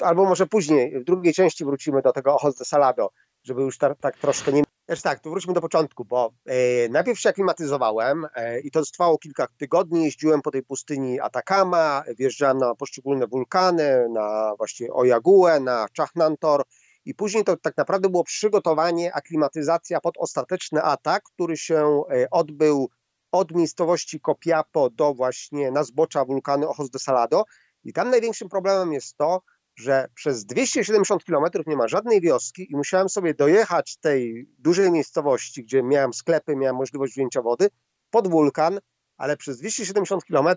albo 0.00 0.24
może 0.24 0.46
później, 0.46 1.00
w 1.00 1.04
drugiej 1.04 1.34
części 1.34 1.64
wrócimy 1.64 2.02
do 2.02 2.12
tego 2.12 2.36
Ojos 2.42 2.56
de 2.56 2.64
Salado, 2.64 3.10
żeby 3.46 3.62
już 3.62 3.78
tak, 3.78 4.16
troszkę 4.20 4.52
nie... 4.52 4.62
Znaczy 4.86 5.02
tak, 5.02 5.20
to 5.20 5.30
wróćmy 5.30 5.54
do 5.54 5.60
początku, 5.60 6.04
bo 6.04 6.32
e, 6.46 6.88
najpierw 6.88 7.20
się 7.20 7.28
aklimatyzowałem 7.28 8.26
e, 8.34 8.60
i 8.60 8.70
to 8.70 8.82
trwało 8.82 9.18
kilka 9.18 9.46
tygodni, 9.58 10.04
jeździłem 10.04 10.42
po 10.42 10.50
tej 10.50 10.62
pustyni 10.62 11.20
Atacama, 11.20 12.04
wjeżdżałem 12.18 12.58
na 12.58 12.74
poszczególne 12.74 13.26
wulkany, 13.26 14.08
na 14.08 14.54
właśnie 14.58 14.92
Ojaguę, 14.92 15.60
na 15.60 15.86
Chachnantor 15.96 16.62
i 17.04 17.14
później 17.14 17.44
to 17.44 17.56
tak 17.56 17.76
naprawdę 17.76 18.08
było 18.08 18.24
przygotowanie, 18.24 19.14
aklimatyzacja 19.14 20.00
pod 20.00 20.14
ostateczny 20.18 20.82
atak, 20.82 21.22
który 21.22 21.56
się 21.56 22.02
e, 22.10 22.30
odbył 22.30 22.90
od 23.32 23.52
miejscowości 23.52 24.20
Copiapo 24.20 24.90
do 24.90 25.14
właśnie 25.14 25.70
na 25.70 25.84
zbocza 25.84 26.24
wulkanu 26.24 26.66
Ojos 26.78 26.90
de 26.90 26.98
Salado. 26.98 27.44
I 27.84 27.92
tam 27.92 28.10
największym 28.10 28.48
problemem 28.48 28.92
jest 28.92 29.16
to, 29.16 29.42
że 29.76 30.08
przez 30.14 30.44
270 30.44 31.24
km 31.24 31.44
nie 31.66 31.76
ma 31.76 31.88
żadnej 31.88 32.20
wioski 32.20 32.72
i 32.72 32.76
musiałem 32.76 33.08
sobie 33.08 33.34
dojechać 33.34 33.96
tej 33.96 34.48
dużej 34.58 34.90
miejscowości, 34.90 35.64
gdzie 35.64 35.82
miałem 35.82 36.12
sklepy, 36.12 36.56
miałem 36.56 36.76
możliwość 36.76 37.12
wzięcia 37.12 37.42
wody, 37.42 37.68
pod 38.10 38.28
wulkan, 38.28 38.80
ale 39.16 39.36
przez 39.36 39.58
270 39.58 40.24
km 40.24 40.48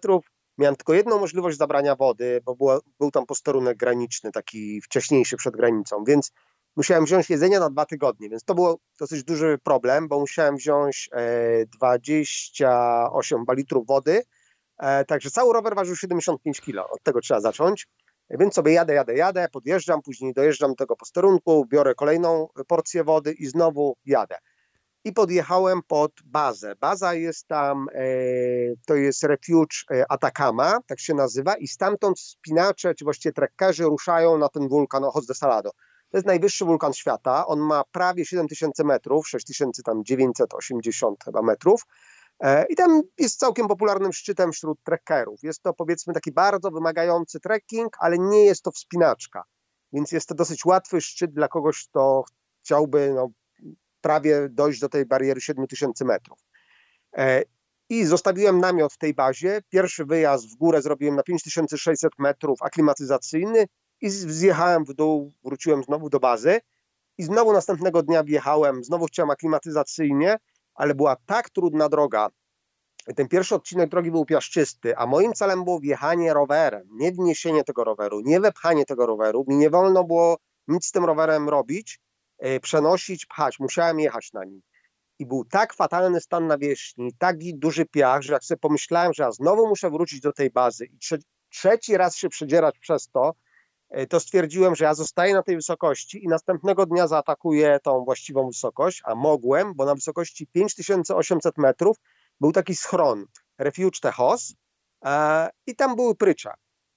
miałem 0.58 0.76
tylko 0.76 0.94
jedną 0.94 1.20
możliwość 1.20 1.58
zabrania 1.58 1.96
wody, 1.96 2.42
bo 2.46 2.82
był 3.00 3.12
tam 3.12 3.26
posterunek 3.26 3.78
graniczny, 3.78 4.32
taki 4.32 4.82
wcześniejszy 4.82 5.38
przed 5.38 5.56
granicą, 5.56 6.04
więc 6.08 6.32
musiałem 6.76 7.06
wziąć 7.06 7.30
jedzenia 7.30 7.60
na 7.60 7.70
dwa 7.70 7.86
tygodnie, 7.86 8.30
więc 8.30 8.44
to 8.44 8.56
był 8.56 8.80
dosyć 9.00 9.24
duży 9.24 9.58
problem, 9.64 10.08
bo 10.08 10.20
musiałem 10.20 10.56
wziąć 10.56 11.10
28 11.78 13.46
e, 13.50 13.56
litrów 13.56 13.88
wody, 13.88 14.22
e, 14.78 15.06
także 15.06 15.32
cały 15.32 15.54
rower 15.54 15.76
ważył 15.76 15.96
75 15.96 16.62
kg, 16.62 16.92
od 16.92 17.04
tego 17.04 17.22
trzeba 17.22 17.40
zacząć. 17.40 17.88
Więc 18.30 18.54
sobie 18.54 18.74
jadę, 18.74 18.94
jadę, 18.94 19.16
jadę, 19.16 19.48
podjeżdżam, 19.52 20.02
później 20.02 20.34
dojeżdżam 20.34 20.70
do 20.70 20.76
tego 20.76 20.96
posterunku, 20.96 21.66
biorę 21.66 21.96
kolejną 21.96 22.48
porcję 22.68 23.04
wody 23.04 23.32
i 23.32 23.46
znowu 23.46 23.98
jadę. 24.06 24.38
I 25.04 25.14
podjechałem 25.14 25.82
pod 25.88 26.12
bazę. 26.26 26.74
Baza 26.80 27.14
jest 27.14 27.48
tam, 27.48 27.88
e, 27.94 28.04
to 28.88 28.96
jest 28.96 29.24
refuge 29.24 29.76
Atacama, 30.10 30.80
tak 30.88 31.00
się 31.00 31.14
nazywa, 31.14 31.56
i 31.56 31.68
stamtąd 31.68 32.20
spinacze, 32.20 32.96
czy 32.96 33.06
właściwie 33.06 33.34
trekkerzy 33.34 33.84
ruszają 33.84 34.38
na 34.38 34.50
ten 34.50 34.68
wulkan 34.68 35.04
Ojos 35.04 35.26
de 35.26 35.34
Salado. 35.34 35.72
To 36.12 36.18
jest 36.18 36.28
najwyższy 36.28 36.66
wulkan 36.66 36.94
świata. 36.94 37.48
On 37.48 37.60
ma 37.60 37.84
prawie 37.92 38.26
7000 38.26 38.84
metrów, 38.84 39.28
6980 39.28 41.24
chyba 41.24 41.42
metrów. 41.42 41.82
E, 42.40 42.66
I 42.70 42.76
tam 42.76 43.02
jest 43.18 43.40
całkiem 43.40 43.68
popularnym 43.68 44.14
szczytem 44.14 44.52
wśród 44.52 44.84
trekkerów. 44.84 45.44
Jest 45.44 45.64
to 45.64 45.74
powiedzmy 45.74 46.14
taki 46.14 46.32
bardzo 46.32 46.72
wymagający 46.72 47.40
trekking, 47.40 47.98
ale 48.00 48.18
nie 48.18 48.46
jest 48.46 48.64
to 48.64 48.72
wspinaczka. 48.72 49.44
Więc 49.94 50.12
jest 50.12 50.28
to 50.28 50.36
dosyć 50.36 50.66
łatwy 50.66 51.02
szczyt 51.02 51.34
dla 51.34 51.48
kogoś, 51.48 51.88
kto 51.88 52.24
chciałby 52.64 53.14
no, 53.16 53.30
prawie 54.02 54.50
dojść 54.50 54.80
do 54.80 54.90
tej 54.90 55.06
bariery 55.06 55.42
7000 55.42 56.06
metrów. 56.06 56.40
E, 57.18 57.44
I 57.90 58.06
zostawiłem 58.06 58.60
namiot 58.60 58.94
w 58.94 58.98
tej 58.98 59.14
bazie. 59.14 59.62
Pierwszy 59.70 60.06
wyjazd 60.06 60.48
w 60.48 60.56
górę 60.56 60.82
zrobiłem 60.82 61.16
na 61.16 61.24
5600 61.24 62.12
metrów 62.20 62.62
aklimatyzacyjny 62.62 63.68
i 64.02 64.10
zjechałem 64.10 64.86
w 64.86 64.94
dół, 64.94 65.32
wróciłem 65.44 65.84
znowu 65.84 66.10
do 66.10 66.20
bazy 66.20 66.60
i 67.18 67.24
znowu 67.24 67.54
następnego 67.54 68.04
dnia 68.04 68.24
wjechałem, 68.24 68.84
znowu 68.84 69.06
chciałem 69.06 69.30
aklimatyzacyjnie, 69.30 70.38
ale 70.80 70.96
była 70.96 71.16
tak 71.26 71.50
trudna 71.50 71.90
droga. 71.90 72.30
Ten 73.16 73.28
pierwszy 73.28 73.56
odcinek 73.56 73.90
drogi 73.90 74.12
był 74.12 74.26
piaszczysty, 74.26 74.98
a 74.98 75.06
moim 75.06 75.34
celem 75.34 75.64
było 75.64 75.80
wjechanie 75.80 76.34
rowerem, 76.34 76.88
nie 76.92 77.12
wniesienie 77.12 77.64
tego 77.64 77.84
roweru, 77.84 78.22
nie 78.26 78.40
wepchanie 78.40 78.86
tego 78.86 79.06
roweru. 79.06 79.46
Mi 79.48 79.56
nie 79.56 79.70
wolno 79.70 80.04
było 80.04 80.38
nic 80.68 80.86
z 80.86 80.92
tym 80.92 81.06
rowerem 81.06 81.50
robić, 81.50 82.00
e, 82.38 82.60
przenosić, 82.60 83.26
pchać. 83.26 83.60
Musiałem 83.60 84.00
jechać 84.00 84.34
na 84.34 84.44
nim. 84.44 84.62
I 85.20 85.26
był 85.26 85.46
tak 85.46 85.74
fatalny 85.74 86.22
stan 86.22 86.48
nawierzchni, 86.48 87.14
taki 87.18 87.56
duży 87.56 87.86
piach, 87.86 88.22
że 88.22 88.34
jak 88.34 88.44
sobie 88.44 88.60
pomyślałem, 88.60 89.14
że 89.14 89.24
ja 89.24 89.32
znowu 89.32 89.68
muszę 89.68 89.90
wrócić 89.90 90.20
do 90.20 90.34
tej 90.34 90.50
bazy 90.50 90.86
i 90.86 90.98
trzeci 91.50 91.98
raz 91.98 92.16
się 92.16 92.30
przedzierać 92.30 92.80
przez 92.80 93.10
to, 93.10 93.34
to 94.10 94.20
stwierdziłem, 94.20 94.76
że 94.76 94.86
ja 94.86 94.94
zostaję 94.94 95.34
na 95.34 95.44
tej 95.44 95.56
wysokości 95.56 96.24
i 96.24 96.28
następnego 96.28 96.86
dnia 96.86 97.08
zaatakuję 97.08 97.80
tą 97.84 98.06
właściwą 98.06 98.48
wysokość, 98.48 99.02
a 99.06 99.16
mogłem, 99.16 99.74
bo 99.76 99.86
na 99.86 99.96
wysokości 99.96 100.48
5800 100.48 101.58
metrów 101.58 101.98
był 102.42 102.52
taki 102.52 102.76
schron, 102.76 103.26
Refuge 103.58 104.00
Techos 104.02 104.56
e, 105.06 105.50
i 105.68 105.76
tam 105.76 105.96
były 105.96 106.16
prycza. 106.16 106.54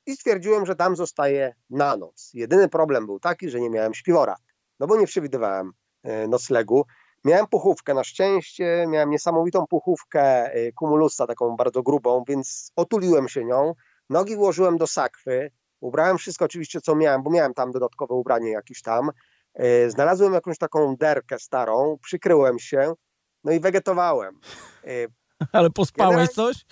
I 0.06 0.16
stwierdziłem, 0.16 0.66
że 0.66 0.76
tam 0.76 0.96
zostaję 0.96 1.54
na 1.70 1.96
noc. 1.96 2.30
Jedyny 2.34 2.68
problem 2.68 3.06
był 3.06 3.20
taki, 3.20 3.50
że 3.50 3.60
nie 3.60 3.70
miałem 3.70 3.94
śpiwora, 3.94 4.36
no 4.80 4.86
bo 4.86 4.96
nie 4.96 5.06
przewidywałem 5.06 5.72
e, 6.02 6.28
noclegu. 6.28 6.84
Miałem 7.24 7.46
puchówkę, 7.46 7.94
na 7.94 8.04
szczęście 8.04 8.86
miałem 8.88 9.10
niesamowitą 9.10 9.66
puchówkę 9.66 10.50
Cumulusa, 10.78 11.26
taką 11.26 11.56
bardzo 11.56 11.82
grubą, 11.82 12.24
więc 12.28 12.72
otuliłem 12.76 13.28
się 13.28 13.44
nią, 13.44 13.74
nogi 14.10 14.36
włożyłem 14.36 14.78
do 14.78 14.86
sakwy, 14.86 15.50
Ubrałem 15.82 16.18
wszystko 16.18 16.44
oczywiście, 16.44 16.80
co 16.80 16.96
miałem, 16.96 17.22
bo 17.22 17.30
miałem 17.30 17.54
tam 17.54 17.70
dodatkowe 17.70 18.14
ubranie 18.14 18.50
jakieś 18.50 18.82
tam. 18.82 19.10
E, 19.54 19.90
znalazłem 19.90 20.32
jakąś 20.32 20.58
taką 20.58 20.96
derkę 20.96 21.38
starą, 21.38 21.98
przykryłem 22.02 22.58
się, 22.58 22.94
no 23.44 23.52
i 23.52 23.60
wegetowałem. 23.60 24.40
E, 24.84 24.88
Ale 25.52 25.70
pospałeś 25.70 26.28
Generalnie... 26.28 26.34
coś? 26.34 26.64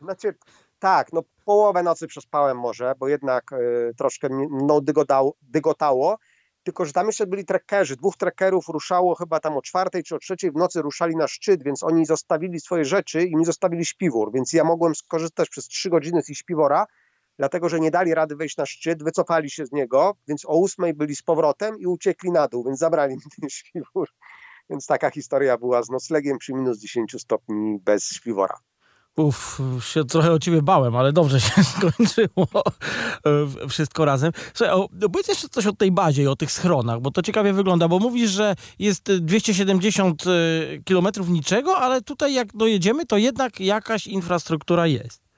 Znaczy, 0.00 0.34
tak, 0.78 1.12
no 1.12 1.22
połowę 1.44 1.82
nocy 1.82 2.06
przespałem 2.06 2.58
może, 2.58 2.94
bo 2.98 3.08
jednak 3.08 3.52
y, 3.52 3.94
troszkę 3.98 4.28
no, 4.50 4.80
dygotało, 4.80 5.34
dygotało, 5.42 6.18
tylko 6.62 6.84
że 6.84 6.92
tam 6.92 7.06
jeszcze 7.06 7.26
byli 7.26 7.44
trekkerzy. 7.44 7.96
Dwóch 7.96 8.16
trekkerów 8.16 8.68
ruszało 8.68 9.14
chyba 9.14 9.40
tam 9.40 9.56
o 9.56 9.62
czwartej 9.62 10.02
czy 10.02 10.14
o 10.14 10.18
trzeciej 10.18 10.50
w 10.50 10.54
nocy 10.54 10.82
ruszali 10.82 11.16
na 11.16 11.28
szczyt, 11.28 11.62
więc 11.62 11.82
oni 11.82 12.06
zostawili 12.06 12.60
swoje 12.60 12.84
rzeczy 12.84 13.24
i 13.24 13.36
mi 13.36 13.44
zostawili 13.44 13.84
śpiwór, 13.84 14.32
więc 14.32 14.52
ja 14.52 14.64
mogłem 14.64 14.94
skorzystać 14.94 15.48
przez 15.48 15.68
trzy 15.68 15.90
godziny 15.90 16.22
z 16.22 16.30
ich 16.30 16.38
śpiwora, 16.38 16.86
dlatego 17.40 17.68
że 17.68 17.80
nie 17.80 17.90
dali 17.90 18.14
rady 18.14 18.36
wejść 18.36 18.56
na 18.56 18.66
szczyt, 18.66 19.02
wycofali 19.02 19.50
się 19.50 19.66
z 19.66 19.72
niego, 19.72 20.16
więc 20.28 20.44
o 20.44 20.58
ósmej 20.58 20.94
byli 20.94 21.16
z 21.16 21.22
powrotem 21.22 21.78
i 21.78 21.86
uciekli 21.86 22.30
na 22.30 22.48
dół, 22.48 22.64
więc 22.64 22.78
zabrali 22.78 23.14
mi 23.14 23.20
ten 23.40 23.50
śpiwór. 23.50 24.08
Więc 24.70 24.86
taka 24.86 25.10
historia 25.10 25.58
była 25.58 25.82
z 25.82 25.90
noclegiem 25.90 26.38
przy 26.38 26.54
minus 26.54 26.78
10 26.78 27.16
stopni 27.18 27.78
bez 27.84 28.04
śpiwora. 28.12 28.54
Uff, 29.16 29.60
się 29.80 30.04
trochę 30.04 30.32
o 30.32 30.38
ciebie 30.38 30.62
bałem, 30.62 30.96
ale 30.96 31.12
dobrze 31.12 31.40
się 31.40 31.64
skończyło 31.78 32.62
e, 33.64 33.68
wszystko 33.68 34.04
razem. 34.04 34.32
Słuchaj, 34.54 34.76
powiedz 35.12 35.28
jeszcze 35.28 35.48
coś 35.48 35.66
o 35.66 35.72
tej 35.72 35.92
bazie 35.92 36.22
i 36.22 36.26
o 36.26 36.36
tych 36.36 36.52
schronach, 36.52 37.00
bo 37.00 37.10
to 37.10 37.22
ciekawie 37.22 37.52
wygląda, 37.52 37.88
bo 37.88 37.98
mówisz, 37.98 38.30
że 38.30 38.54
jest 38.78 39.12
270 39.12 40.22
e, 40.26 40.30
kilometrów 40.84 41.28
niczego, 41.28 41.76
ale 41.76 42.02
tutaj 42.02 42.34
jak 42.34 42.56
dojedziemy, 42.56 43.06
to 43.06 43.16
jednak 43.16 43.60
jakaś 43.60 44.06
infrastruktura 44.06 44.86
jest. 44.86 45.29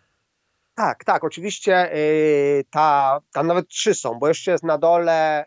Tak, 0.75 1.05
tak, 1.05 1.25
oczywiście 1.25 1.95
y, 1.97 2.65
ta, 2.71 3.21
tam 3.33 3.47
nawet 3.47 3.69
trzy 3.69 3.95
są, 3.95 4.15
bo 4.15 4.29
jeszcze 4.29 4.51
jest 4.51 4.65
na 4.65 4.79
dole 4.79 5.45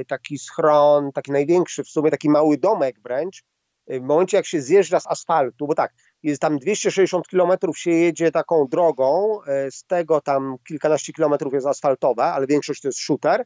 y, 0.00 0.04
taki 0.04 0.38
schron, 0.38 1.12
taki 1.12 1.32
największy 1.32 1.84
w 1.84 1.88
sumie, 1.88 2.10
taki 2.10 2.30
mały 2.30 2.58
domek 2.58 3.00
wręcz. 3.00 3.42
Y, 3.90 4.00
w 4.00 4.02
momencie 4.02 4.36
jak 4.36 4.46
się 4.46 4.60
zjeżdża 4.60 5.00
z 5.00 5.06
asfaltu, 5.06 5.66
bo 5.66 5.74
tak, 5.74 5.94
jest 6.22 6.40
tam 6.40 6.58
260 6.58 7.28
km 7.28 7.52
się 7.76 7.90
jedzie 7.90 8.30
taką 8.30 8.66
drogą, 8.68 9.38
z 9.70 9.84
tego 9.84 10.20
tam 10.20 10.56
kilkanaście 10.68 11.12
kilometrów 11.12 11.54
jest 11.54 11.66
asfaltowa, 11.66 12.32
ale 12.32 12.46
większość 12.46 12.80
to 12.80 12.88
jest 12.88 12.98
shooter. 12.98 13.44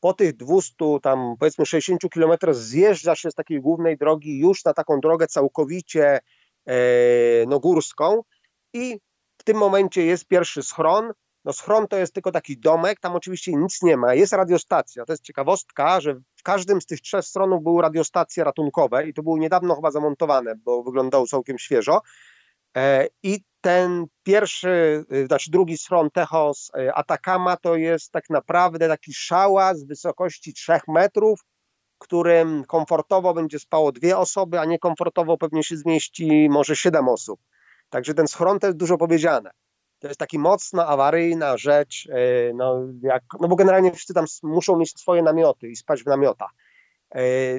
Po 0.00 0.12
tych 0.12 0.36
200, 0.36 0.74
tam 1.02 1.34
powiedzmy 1.38 1.66
60 1.66 2.02
km 2.14 2.32
zjeżdża 2.50 3.16
się 3.16 3.30
z 3.30 3.34
takiej 3.34 3.60
głównej 3.60 3.98
drogi 3.98 4.38
już 4.38 4.64
na 4.64 4.74
taką 4.74 5.00
drogę 5.00 5.26
całkowicie 5.26 6.20
no, 7.46 7.60
górską 7.60 8.22
i 8.72 9.00
w 9.42 9.44
tym 9.44 9.56
momencie 9.56 10.04
jest 10.04 10.26
pierwszy 10.26 10.62
schron, 10.62 11.12
No 11.44 11.52
schron 11.52 11.88
to 11.88 11.96
jest 11.96 12.14
tylko 12.14 12.32
taki 12.32 12.58
domek, 12.58 13.00
tam 13.00 13.16
oczywiście 13.16 13.52
nic 13.52 13.82
nie 13.82 13.96
ma. 13.96 14.14
Jest 14.14 14.32
radiostacja. 14.32 15.04
To 15.04 15.12
jest 15.12 15.24
ciekawostka, 15.24 16.00
że 16.00 16.14
w 16.14 16.42
każdym 16.42 16.80
z 16.80 16.86
tych 16.86 17.00
trzech 17.00 17.24
stronów 17.24 17.62
były 17.62 17.82
radiostacje 17.82 18.44
ratunkowe 18.44 19.08
i 19.08 19.14
to 19.14 19.22
było 19.22 19.38
niedawno 19.38 19.74
chyba 19.74 19.90
zamontowane, 19.90 20.54
bo 20.56 20.82
wyglądało 20.82 21.26
całkiem 21.26 21.58
świeżo. 21.58 22.00
E, 22.76 23.08
I 23.22 23.40
ten 23.60 24.06
pierwszy, 24.22 25.04
y, 25.12 25.26
znaczy 25.26 25.50
drugi 25.50 25.78
schron 25.78 26.10
Techos 26.10 26.70
y, 26.78 26.94
Atacama 26.94 27.56
to 27.56 27.76
jest 27.76 28.12
tak 28.12 28.30
naprawdę 28.30 28.88
taki 28.88 29.14
szała 29.14 29.74
z 29.74 29.84
wysokości 29.84 30.52
3 30.54 30.72
metrów, 30.88 31.40
którym 31.98 32.64
komfortowo 32.64 33.34
będzie 33.34 33.58
spało 33.58 33.92
dwie 33.92 34.18
osoby, 34.18 34.60
a 34.60 34.64
niekomfortowo 34.64 35.38
pewnie 35.38 35.64
się 35.64 35.76
zmieści 35.76 36.48
może 36.50 36.76
siedem 36.76 37.08
osób. 37.08 37.40
Także 37.92 38.14
ten 38.14 38.28
schron 38.28 38.58
jest 38.62 38.76
dużo 38.76 38.98
powiedziane. 38.98 39.50
To 39.98 40.08
jest 40.08 40.20
taki 40.20 40.38
mocno 40.38 40.86
awaryjna 40.86 41.56
rzecz, 41.56 42.06
y, 42.06 42.52
no, 42.54 42.86
jak, 43.02 43.22
no 43.40 43.48
bo 43.48 43.56
generalnie 43.56 43.92
wszyscy 43.92 44.14
tam 44.14 44.24
muszą 44.42 44.76
mieć 44.76 44.90
swoje 45.00 45.22
namioty 45.22 45.68
i 45.68 45.76
spać 45.76 46.02
w 46.02 46.06
namiotach. 46.06 46.50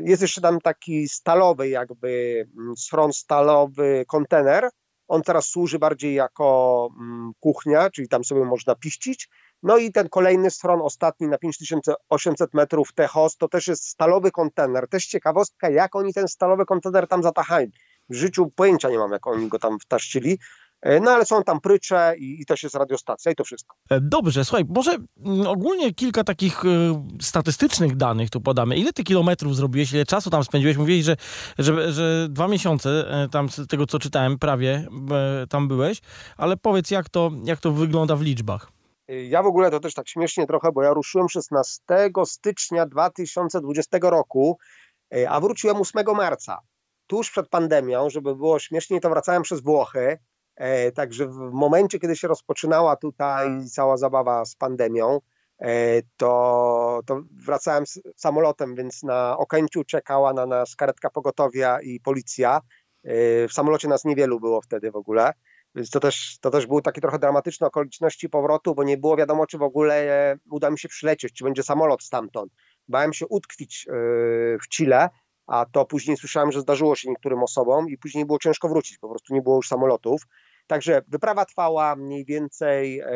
Jest 0.04 0.22
jeszcze 0.22 0.42
tam 0.42 0.62
taki 0.62 1.08
stalowy 1.08 1.70
jakby 1.70 2.44
mm, 2.58 2.78
schron 2.78 3.14
stalowy 3.14 4.06
kontener, 4.08 4.70
on 5.08 5.22
teraz 5.22 5.46
służy 5.46 5.80
bardziej 5.80 6.14
jako 6.14 6.90
mm, 7.00 7.32
kuchnia, 7.40 7.90
czyli 7.90 8.08
tam 8.08 8.24
sobie 8.24 8.46
można 8.46 8.76
piścić. 8.76 9.30
No 9.64 9.78
i 9.78 9.92
ten 9.92 10.10
kolejny 10.10 10.52
stron, 10.52 10.82
ostatni 10.82 11.28
na 11.28 11.38
5800 11.38 12.54
metrów 12.54 12.94
Techos, 12.94 13.38
to 13.38 13.48
też 13.48 13.68
jest 13.68 13.88
stalowy 13.88 14.32
kontener. 14.32 14.88
Też 14.90 15.06
ciekawostka, 15.06 15.70
jak 15.70 15.96
oni 15.96 16.14
ten 16.14 16.28
stalowy 16.28 16.66
kontener 16.66 17.08
tam 17.08 17.24
zatachają. 17.24 17.68
W 18.10 18.16
życiu 18.16 18.52
pojęcia 18.56 18.90
nie 18.90 18.98
mam, 18.98 19.12
jak 19.12 19.28
oni 19.28 19.48
go 19.48 19.60
tam 19.60 19.80
wtaszczyli. 19.80 20.38
E, 20.84 21.00
no 21.00 21.12
ale 21.12 21.26
są 21.26 21.44
tam 21.44 21.62
prycze 21.62 22.14
i, 22.18 22.42
i 22.42 22.46
też 22.46 22.64
jest 22.64 22.76
radiostacja 22.76 23.32
i 23.32 23.36
to 23.36 23.44
wszystko. 23.44 23.76
E, 23.90 24.02
dobrze, 24.02 24.46
słuchaj, 24.46 24.66
może 24.70 24.98
mm, 25.26 25.48
ogólnie 25.48 25.94
kilka 25.94 26.24
takich 26.24 26.66
e, 26.66 26.68
statystycznych 27.22 27.96
danych 27.96 28.30
tu 28.30 28.42
podamy. 28.42 28.78
Ile 28.78 28.94
ty 28.94 29.04
kilometrów 29.04 29.56
zrobiłeś, 29.56 29.94
ile 29.94 30.06
czasu 30.06 30.30
tam 30.30 30.44
spędziłeś? 30.44 30.78
Mówiłeś, 30.78 31.06
że, 31.06 31.16
że, 31.58 31.94
że 31.94 32.28
dwa 32.30 32.48
miesiące 32.48 33.06
tam 33.32 33.50
z 33.50 33.68
tego 33.68 33.86
co 33.86 34.00
czytałem 34.00 34.40
prawie 34.40 34.88
tam 35.50 35.68
byłeś, 35.68 36.02
ale 36.38 36.58
powiedz 36.58 36.92
jak 36.92 37.10
to, 37.10 37.32
jak 37.44 37.60
to 37.60 37.72
wygląda 37.72 38.16
w 38.16 38.22
liczbach. 38.22 38.72
Ja 39.08 39.44
w 39.44 39.46
ogóle 39.46 39.72
to 39.72 39.80
też 39.80 39.94
tak 39.94 40.10
śmiesznie 40.10 40.48
trochę, 40.48 40.72
bo 40.72 40.84
ja 40.84 40.94
ruszyłem 40.94 41.30
16 41.30 41.82
stycznia 42.26 42.86
2020 42.86 43.98
roku, 44.02 44.58
a 45.30 45.40
wróciłem 45.40 45.78
8 45.78 46.04
marca. 46.16 46.60
Tuż 47.08 47.32
przed 47.32 47.50
pandemią, 47.50 48.10
żeby 48.10 48.36
było 48.36 48.60
śmieszniej, 48.60 49.02
to 49.02 49.10
wracałem 49.10 49.44
przez 49.44 49.62
Włochy. 49.62 50.18
E, 50.56 50.92
także 50.92 51.28
w 51.28 51.52
momencie, 51.54 52.00
kiedy 52.00 52.16
się 52.16 52.28
rozpoczynała 52.28 52.96
tutaj 52.96 53.66
cała 53.66 53.98
zabawa 53.98 54.46
z 54.46 54.56
pandemią, 54.56 55.20
e, 55.60 56.02
to, 56.18 57.02
to 57.06 57.22
wracałem 57.46 57.84
samolotem, 58.16 58.76
więc 58.76 59.04
na 59.04 59.38
Okęciu 59.38 59.84
czekała 59.84 60.34
na 60.34 60.46
nas 60.46 60.76
karetka 60.76 61.10
pogotowia 61.10 61.82
i 61.82 62.00
policja. 62.00 62.62
E, 63.04 63.48
w 63.48 63.54
samolocie 63.54 63.88
nas 63.88 64.06
niewielu 64.06 64.40
było 64.40 64.62
wtedy 64.62 64.92
w 64.92 64.96
ogóle, 64.96 65.34
więc 65.76 65.90
to 65.90 66.00
też, 66.00 66.38
to 66.42 66.50
też 66.50 66.68
były 66.68 66.82
takie 66.82 67.02
trochę 67.02 67.20
dramatyczne 67.20 67.68
okoliczności 67.68 68.30
powrotu, 68.30 68.76
bo 68.76 68.84
nie 68.84 68.98
było 68.98 69.18
wiadomo, 69.18 69.48
czy 69.48 69.58
w 69.58 69.64
ogóle 69.64 70.38
uda 70.52 70.70
mi 70.70 70.80
się 70.80 70.88
przylecieć, 70.88 71.34
czy 71.34 71.44
będzie 71.44 71.64
samolot 71.64 72.04
stamtąd. 72.04 72.54
Bałem 72.88 73.14
się 73.14 73.28
utkwić 73.28 73.88
w 74.64 74.68
Chile, 74.70 75.10
a 75.48 75.66
to 75.66 75.86
później 75.86 76.18
słyszałem, 76.18 76.52
że 76.52 76.62
zdarzyło 76.62 76.96
się 76.96 77.10
niektórym 77.10 77.44
osobom 77.44 77.90
i 77.90 77.98
później 77.98 78.26
było 78.26 78.40
ciężko 78.40 78.70
wrócić, 78.70 78.98
po 78.98 79.10
prostu 79.10 79.34
nie 79.34 79.42
było 79.42 79.56
już 79.56 79.68
samolotów. 79.68 80.22
Także 80.68 81.02
wyprawa 81.08 81.46
trwała 81.46 81.96
mniej 81.96 82.26
więcej 82.26 83.00
e, 83.00 83.08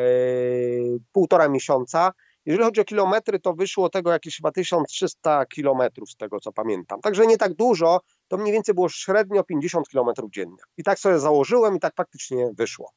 półtora 1.12 1.48
miesiąca. 1.48 2.12
Jeżeli 2.48 2.64
chodzi 2.64 2.80
o 2.80 2.84
kilometry, 2.84 3.38
to 3.38 3.54
wyszło 3.54 3.88
tego 3.88 4.10
jakieś 4.10 4.36
chyba 4.36 4.52
1300 4.52 5.46
kilometrów 5.46 6.10
z 6.10 6.16
tego 6.16 6.40
co 6.40 6.52
pamiętam. 6.52 7.00
Także 7.00 7.26
nie 7.26 7.36
tak 7.36 7.54
dużo, 7.54 8.00
to 8.28 8.36
mniej 8.36 8.52
więcej 8.52 8.74
było 8.74 8.88
średnio 8.88 9.44
50 9.44 9.88
kilometrów 9.88 10.30
dziennie. 10.30 10.56
I 10.76 10.82
tak 10.82 10.98
sobie 10.98 11.18
założyłem 11.18 11.76
i 11.76 11.80
tak 11.80 11.94
faktycznie 11.96 12.50
wyszło. 12.58 12.92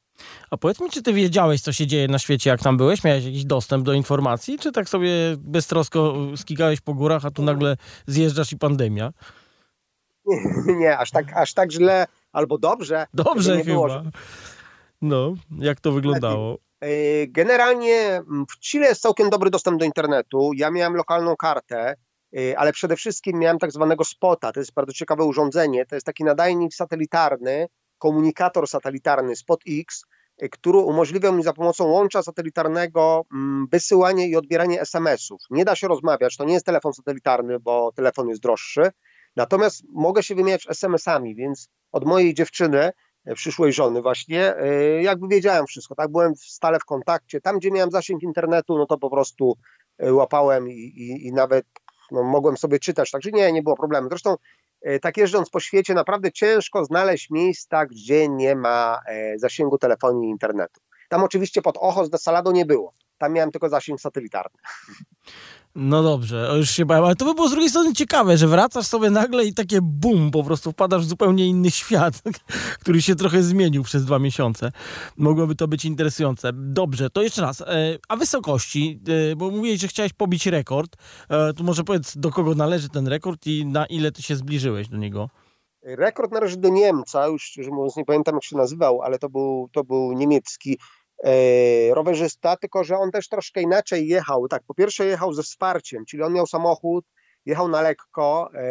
A 0.50 0.56
powiedz 0.56 0.80
mi, 0.80 0.90
czy 0.90 1.02
ty 1.02 1.12
wiedziałeś, 1.12 1.60
co 1.60 1.72
się 1.72 1.86
dzieje 1.86 2.08
na 2.08 2.18
świecie, 2.18 2.50
jak 2.50 2.62
tam 2.62 2.76
byłeś? 2.76 3.04
Miałeś 3.04 3.24
jakiś 3.24 3.44
dostęp 3.44 3.84
do 3.84 3.92
informacji, 3.92 4.58
czy 4.58 4.72
tak 4.72 4.88
sobie 4.88 5.10
beztrosko 5.38 6.14
skigałeś 6.36 6.80
po 6.80 6.94
górach, 6.94 7.24
a 7.24 7.30
tu 7.30 7.42
nagle 7.42 7.76
zjeżdżasz 8.06 8.52
i 8.52 8.58
pandemia? 8.58 9.12
Nie, 10.26 10.36
nie 10.80 10.98
aż, 10.98 11.10
tak, 11.10 11.36
aż 11.36 11.54
tak 11.54 11.72
źle 11.72 12.06
albo 12.32 12.58
dobrze. 12.58 13.06
Dobrze 13.14 13.56
chyba. 13.56 13.64
Było, 13.64 13.88
że... 13.88 14.10
No, 15.02 15.34
jak 15.58 15.80
to 15.80 15.92
wyglądało? 15.92 16.58
E, 16.82 17.26
generalnie 17.26 17.96
mm, 17.96 18.46
w 18.50 18.58
Chile 18.58 18.86
jest 18.86 19.02
całkiem 19.02 19.30
dobry 19.30 19.50
dostęp 19.50 19.78
do 19.78 19.84
internetu. 19.84 20.50
Ja 20.56 20.70
miałem 20.70 20.94
lokalną 20.94 21.36
kartę, 21.36 21.94
e, 22.36 22.58
ale 22.58 22.72
przede 22.72 22.96
wszystkim 22.96 23.38
miałem 23.38 23.58
tak 23.58 23.72
zwanego 23.72 24.04
spota. 24.04 24.52
To 24.52 24.60
jest 24.60 24.74
bardzo 24.74 24.92
ciekawe 24.92 25.24
urządzenie. 25.24 25.86
To 25.86 25.94
jest 25.94 26.06
taki 26.06 26.24
nadajnik 26.24 26.74
satelitarny, 26.74 27.66
komunikator 27.98 28.68
satelitarny 28.68 29.36
Spot 29.36 29.60
X, 29.68 30.04
e, 30.38 30.48
który 30.48 30.78
umożliwia 30.78 31.32
mi 31.32 31.42
za 31.42 31.52
pomocą 31.52 31.84
łącza 31.84 32.22
satelitarnego 32.22 33.22
mm, 33.32 33.66
wysyłanie 33.72 34.28
i 34.28 34.36
odbieranie 34.36 34.80
SMS-ów. 34.80 35.40
Nie 35.50 35.64
da 35.64 35.76
się 35.76 35.88
rozmawiać, 35.88 36.36
to 36.36 36.44
nie 36.44 36.54
jest 36.54 36.66
telefon 36.66 36.92
satelitarny, 36.92 37.60
bo 37.60 37.92
telefon 37.92 38.28
jest 38.28 38.42
droższy. 38.42 38.90
Natomiast 39.36 39.82
mogę 39.92 40.22
się 40.22 40.34
wymieniać 40.34 40.66
SMS-ami, 40.68 41.34
więc 41.34 41.68
od 41.92 42.04
mojej 42.04 42.34
dziewczyny 42.34 42.92
przyszłej 43.34 43.72
żony 43.72 44.02
właśnie, 44.02 44.56
e, 44.56 45.02
jakby 45.02 45.28
wiedziałem 45.28 45.66
wszystko, 45.66 45.94
tak, 45.94 46.10
byłem 46.10 46.36
stale 46.36 46.78
w 46.78 46.84
kontakcie, 46.84 47.40
tam 47.40 47.58
gdzie 47.58 47.70
miałem 47.70 47.90
zasięg 47.90 48.22
internetu, 48.22 48.78
no 48.78 48.86
to 48.86 48.98
po 48.98 49.10
prostu 49.10 49.56
e, 49.98 50.12
łapałem 50.12 50.68
i, 50.68 50.72
i, 50.72 51.26
i 51.26 51.32
nawet 51.32 51.66
no, 52.10 52.22
mogłem 52.22 52.56
sobie 52.56 52.78
czytać, 52.78 53.10
także 53.10 53.30
nie, 53.30 53.52
nie 53.52 53.62
było 53.62 53.76
problemu. 53.76 54.08
Zresztą 54.08 54.36
e, 54.82 54.98
tak 54.98 55.16
jeżdżąc 55.16 55.50
po 55.50 55.60
świecie, 55.60 55.94
naprawdę 55.94 56.32
ciężko 56.32 56.84
znaleźć 56.84 57.30
miejsca, 57.30 57.86
gdzie 57.86 58.28
nie 58.28 58.56
ma 58.56 59.00
zasięgu 59.36 59.78
telefonii 59.78 60.28
i 60.28 60.30
internetu. 60.30 60.80
Tam 61.08 61.24
oczywiście 61.24 61.62
pod 61.62 61.76
Ochos 61.76 62.10
de 62.10 62.18
Salado 62.18 62.52
nie 62.52 62.66
było, 62.66 62.94
tam 63.18 63.32
miałem 63.32 63.50
tylko 63.50 63.68
zasięg 63.68 64.00
satelitarny. 64.00 64.58
No 65.74 66.02
dobrze, 66.02 66.54
już 66.56 66.70
się 66.70 66.84
bałem, 66.84 67.04
ale 67.04 67.16
to 67.16 67.24
by 67.24 67.34
było 67.34 67.48
z 67.48 67.50
drugiej 67.50 67.70
strony 67.70 67.92
ciekawe, 67.92 68.36
że 68.36 68.48
wracasz 68.48 68.86
sobie 68.86 69.10
nagle 69.10 69.44
i 69.44 69.54
takie 69.54 69.78
bum, 69.82 70.30
po 70.30 70.44
prostu 70.44 70.72
wpadasz 70.72 71.02
w 71.02 71.08
zupełnie 71.08 71.46
inny 71.46 71.70
świat, 71.80 72.22
który 72.80 73.02
się 73.02 73.14
trochę 73.14 73.42
zmienił 73.42 73.82
przez 73.82 74.04
dwa 74.04 74.18
miesiące. 74.18 74.72
Mogłoby 75.16 75.54
to 75.54 75.68
być 75.68 75.84
interesujące. 75.84 76.50
Dobrze, 76.54 77.10
to 77.10 77.22
jeszcze 77.22 77.42
raz, 77.42 77.60
e, 77.60 77.66
a 78.08 78.16
wysokości, 78.16 79.00
e, 79.32 79.36
bo 79.36 79.50
mówiłeś, 79.50 79.80
że 79.80 79.88
chciałeś 79.88 80.12
pobić 80.12 80.46
rekord, 80.46 80.96
e, 81.28 81.52
to 81.52 81.64
może 81.64 81.84
powiedz, 81.84 82.16
do 82.16 82.30
kogo 82.30 82.54
należy 82.54 82.88
ten 82.88 83.08
rekord 83.08 83.46
i 83.46 83.66
na 83.66 83.86
ile 83.86 84.12
ty 84.12 84.22
się 84.22 84.36
zbliżyłeś 84.36 84.88
do 84.88 84.96
niego? 84.96 85.28
Rekord 85.82 86.32
należy 86.32 86.56
do 86.56 86.68
Niemca, 86.68 87.26
już 87.26 87.42
szczerze 87.42 87.70
mówiąc 87.70 87.96
nie 87.96 88.04
pamiętam 88.04 88.34
jak 88.34 88.44
się 88.44 88.56
nazywał, 88.56 89.02
ale 89.02 89.18
to 89.18 89.28
był, 89.28 89.68
to 89.72 89.84
był 89.84 90.12
niemiecki 90.12 90.78
rowerzysta, 91.94 92.56
tylko 92.56 92.84
że 92.84 92.96
on 92.96 93.10
też 93.10 93.28
troszkę 93.28 93.62
inaczej 93.62 94.08
jechał. 94.08 94.48
Tak, 94.48 94.62
po 94.66 94.74
pierwsze 94.74 95.06
jechał 95.06 95.32
ze 95.32 95.42
wsparciem, 95.42 96.04
czyli 96.04 96.22
on 96.22 96.32
miał 96.32 96.46
samochód, 96.46 97.04
jechał 97.46 97.68
na 97.68 97.82
lekko, 97.82 98.50
e, 98.54 98.64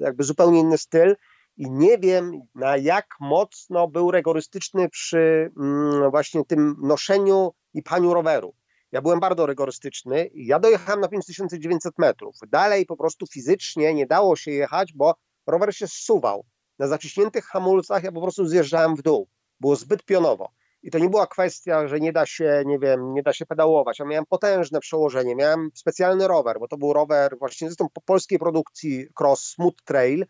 jakby 0.00 0.24
zupełnie 0.24 0.60
inny 0.60 0.78
styl 0.78 1.16
i 1.56 1.70
nie 1.70 1.98
wiem 1.98 2.32
na 2.54 2.76
jak 2.76 3.06
mocno 3.20 3.88
był 3.88 4.10
rygorystyczny 4.10 4.88
przy 4.88 5.52
mm, 5.60 6.10
właśnie 6.10 6.44
tym 6.44 6.76
noszeniu 6.82 7.52
i 7.74 7.82
paniu 7.82 8.14
roweru. 8.14 8.54
Ja 8.92 9.02
byłem 9.02 9.20
bardzo 9.20 9.46
rygorystyczny 9.46 10.30
ja 10.34 10.58
dojechałem 10.58 11.00
na 11.00 11.08
5900 11.08 11.98
metrów. 11.98 12.36
Dalej 12.48 12.86
po 12.86 12.96
prostu 12.96 13.26
fizycznie 13.26 13.94
nie 13.94 14.06
dało 14.06 14.36
się 14.36 14.50
jechać, 14.50 14.92
bo 14.92 15.14
rower 15.46 15.74
się 15.74 15.88
zsuwał. 15.88 16.44
Na 16.78 16.86
zaciśniętych 16.86 17.44
hamulcach 17.44 18.04
ja 18.04 18.12
po 18.12 18.20
prostu 18.20 18.46
zjeżdżałem 18.46 18.96
w 18.96 19.02
dół. 19.02 19.28
Było 19.60 19.76
zbyt 19.76 20.04
pionowo. 20.04 20.50
I 20.82 20.90
to 20.90 20.98
nie 20.98 21.10
była 21.10 21.26
kwestia, 21.26 21.88
że 21.88 22.00
nie 22.00 22.12
da 22.12 22.26
się, 22.26 22.62
nie 22.66 22.78
wiem, 22.78 23.14
nie 23.14 23.22
da 23.22 23.32
się 23.32 23.46
pedałować. 23.46 23.98
Ja 23.98 24.04
miałem 24.04 24.26
potężne 24.26 24.80
przełożenie, 24.80 25.36
miałem 25.36 25.70
specjalny 25.74 26.28
rower, 26.28 26.56
bo 26.60 26.68
to 26.68 26.76
był 26.76 26.92
rower 26.92 27.38
właśnie 27.38 27.68
zresztą 27.68 27.86
po 27.92 28.00
polskiej 28.00 28.38
produkcji 28.38 29.06
Cross 29.20 29.40
Smooth 29.40 29.76
Trail, 29.84 30.26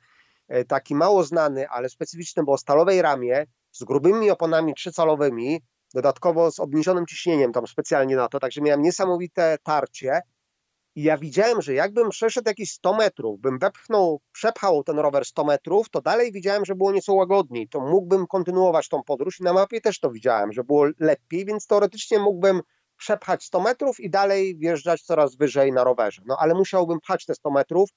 e, 0.49 0.65
taki 0.65 0.95
mało 0.95 1.25
znany, 1.25 1.69
ale 1.69 1.89
specyficzny, 1.89 2.43
bo 2.45 2.53
o 2.53 2.59
stalowej 2.59 3.03
ramie, 3.03 3.47
z 3.73 3.85
grubymi 3.85 4.31
oponami 4.31 4.75
trzycalowymi, 4.75 5.61
dodatkowo 5.95 6.51
z 6.51 6.61
obniżonym 6.61 7.07
ciśnieniem 7.07 7.53
tam 7.53 7.67
specjalnie 7.67 8.17
na 8.17 8.29
to, 8.29 8.41
także 8.41 8.61
miałem 8.61 8.83
niesamowite 8.83 9.59
tarcie 9.63 10.21
i 10.99 11.03
ja 11.03 11.19
widziałem, 11.19 11.63
że 11.63 11.75
jakbym 11.75 12.11
przeszedł 12.11 12.49
jakieś 12.49 12.71
100 12.71 12.95
metrów, 12.95 13.41
bym 13.41 13.59
wepchnął, 13.59 14.21
przepchał 14.33 14.85
ten 14.85 14.99
rower 14.99 15.25
100 15.25 15.45
metrów, 15.45 15.91
to 15.91 16.01
dalej 16.01 16.33
widziałem, 16.33 16.65
że 16.65 16.75
było 16.75 16.93
nieco 16.93 17.15
łagodniej. 17.15 17.69
To 17.69 17.81
mógłbym 17.81 18.27
kontynuować 18.27 18.89
tą 18.89 19.03
podróż 19.03 19.41
i 19.41 19.43
na 19.43 19.53
mapie 19.53 19.81
też 19.81 20.01
to 20.01 20.11
widziałem, 20.11 20.53
że 20.53 20.65
było 20.65 20.87
lepiej, 21.01 21.45
więc 21.45 21.67
teoretycznie 21.67 22.19
mógłbym 22.19 22.61
przepchać 22.97 23.45
100 23.45 23.61
metrów 23.61 24.01
i 24.01 24.11
dalej 24.11 24.57
wjeżdżać 24.57 25.03
coraz 25.03 25.37
wyżej 25.37 25.73
na 25.73 25.85
rowerze. 25.85 26.23
No 26.27 26.37
ale 26.41 26.55
musiałbym 26.55 27.01
pchać 27.01 27.27
te 27.27 27.35
100 27.35 27.51
metrów. 27.51 27.91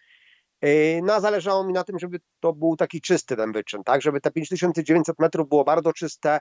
Yy, 0.62 1.02
no 1.04 1.14
a 1.14 1.20
zależało 1.20 1.64
mi 1.64 1.74
na 1.74 1.84
tym, 1.84 2.00
żeby 2.00 2.20
to 2.40 2.54
był 2.54 2.76
taki 2.76 3.02
czysty 3.02 3.36
ten 3.36 3.52
wyczyn, 3.52 3.84
tak? 3.84 4.02
Żeby 4.02 4.22
te 4.22 4.32
5900 4.32 5.20
metrów 5.20 5.50
było 5.50 5.64
bardzo 5.64 5.94
czyste, 5.94 6.40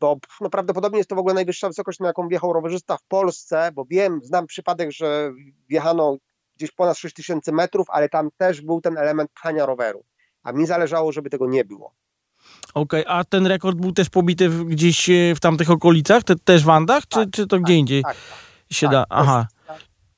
bo 0.00 0.16
no, 0.40 0.50
prawdopodobnie 0.50 0.98
jest 0.98 1.10
to 1.10 1.16
w 1.16 1.18
ogóle 1.18 1.34
najwyższa 1.34 1.68
wysokość, 1.68 2.00
na 2.00 2.06
jaką 2.06 2.28
wjechał 2.28 2.52
rowerzysta 2.52 2.96
w 2.96 3.02
Polsce, 3.02 3.70
bo 3.74 3.84
wiem, 3.84 4.20
znam 4.22 4.46
przypadek, 4.46 4.92
że 4.92 5.32
wjechano 5.68 6.16
gdzieś 6.56 6.70
ponad 6.70 6.98
6000 6.98 7.52
metrów, 7.52 7.86
ale 7.90 8.08
tam 8.08 8.28
też 8.36 8.60
był 8.60 8.80
ten 8.80 8.98
element 8.98 9.30
pchania 9.34 9.66
roweru, 9.66 10.04
a 10.42 10.52
mi 10.52 10.66
zależało, 10.66 11.12
żeby 11.12 11.30
tego 11.30 11.46
nie 11.46 11.64
było. 11.64 11.94
Okej, 12.74 13.04
okay, 13.04 13.16
a 13.16 13.24
ten 13.24 13.46
rekord 13.46 13.78
był 13.78 13.92
też 13.92 14.10
pobity 14.10 14.48
gdzieś 14.48 15.10
w 15.36 15.40
tamtych 15.40 15.70
okolicach, 15.70 16.22
te, 16.22 16.36
też 16.36 16.64
w 16.64 16.70
Andach, 16.70 17.08
czy, 17.08 17.18
tak, 17.18 17.28
czy 17.32 17.46
to 17.46 17.56
gdzie 17.56 17.72
tak, 17.72 17.78
indziej 17.78 18.02
tak, 18.02 18.16
się 18.70 18.86
tak, 18.86 18.92
da? 18.92 19.04
Aha. 19.08 19.46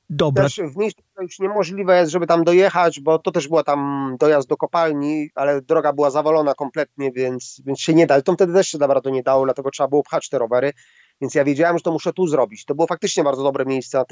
Dobra. 0.09 0.43
Też 0.43 0.59
w 0.59 0.77
miejscu 0.77 1.03
już 1.21 1.39
niemożliwe 1.39 1.99
jest, 1.99 2.11
żeby 2.11 2.27
tam 2.27 2.43
dojechać, 2.43 2.99
bo 2.99 3.19
to 3.19 3.31
też 3.31 3.47
była 3.47 3.63
tam 3.63 4.15
dojazd 4.19 4.49
do 4.49 4.57
kopalni, 4.57 5.29
ale 5.35 5.61
droga 5.61 5.93
była 5.93 6.09
zawalona 6.09 6.53
kompletnie, 6.53 7.11
więc, 7.11 7.61
więc 7.65 7.79
się 7.79 7.93
nie 7.93 8.07
da. 8.07 8.21
To 8.21 8.33
wtedy 8.33 8.53
też 8.53 8.67
się 8.67 8.77
naprawdę 8.77 9.11
nie 9.11 9.23
dało, 9.23 9.45
dlatego 9.45 9.71
trzeba 9.71 9.87
było 9.87 10.03
pchać 10.03 10.29
te 10.29 10.39
rowery. 10.39 10.73
Więc 11.21 11.35
ja 11.35 11.43
wiedziałem, 11.43 11.77
że 11.77 11.81
to 11.81 11.91
muszę 11.91 12.13
tu 12.13 12.27
zrobić. 12.27 12.65
To 12.65 12.75
było 12.75 12.87
faktycznie 12.87 13.23
bardzo 13.23 13.43
dobre 13.43 13.65
miejsce. 13.65 14.03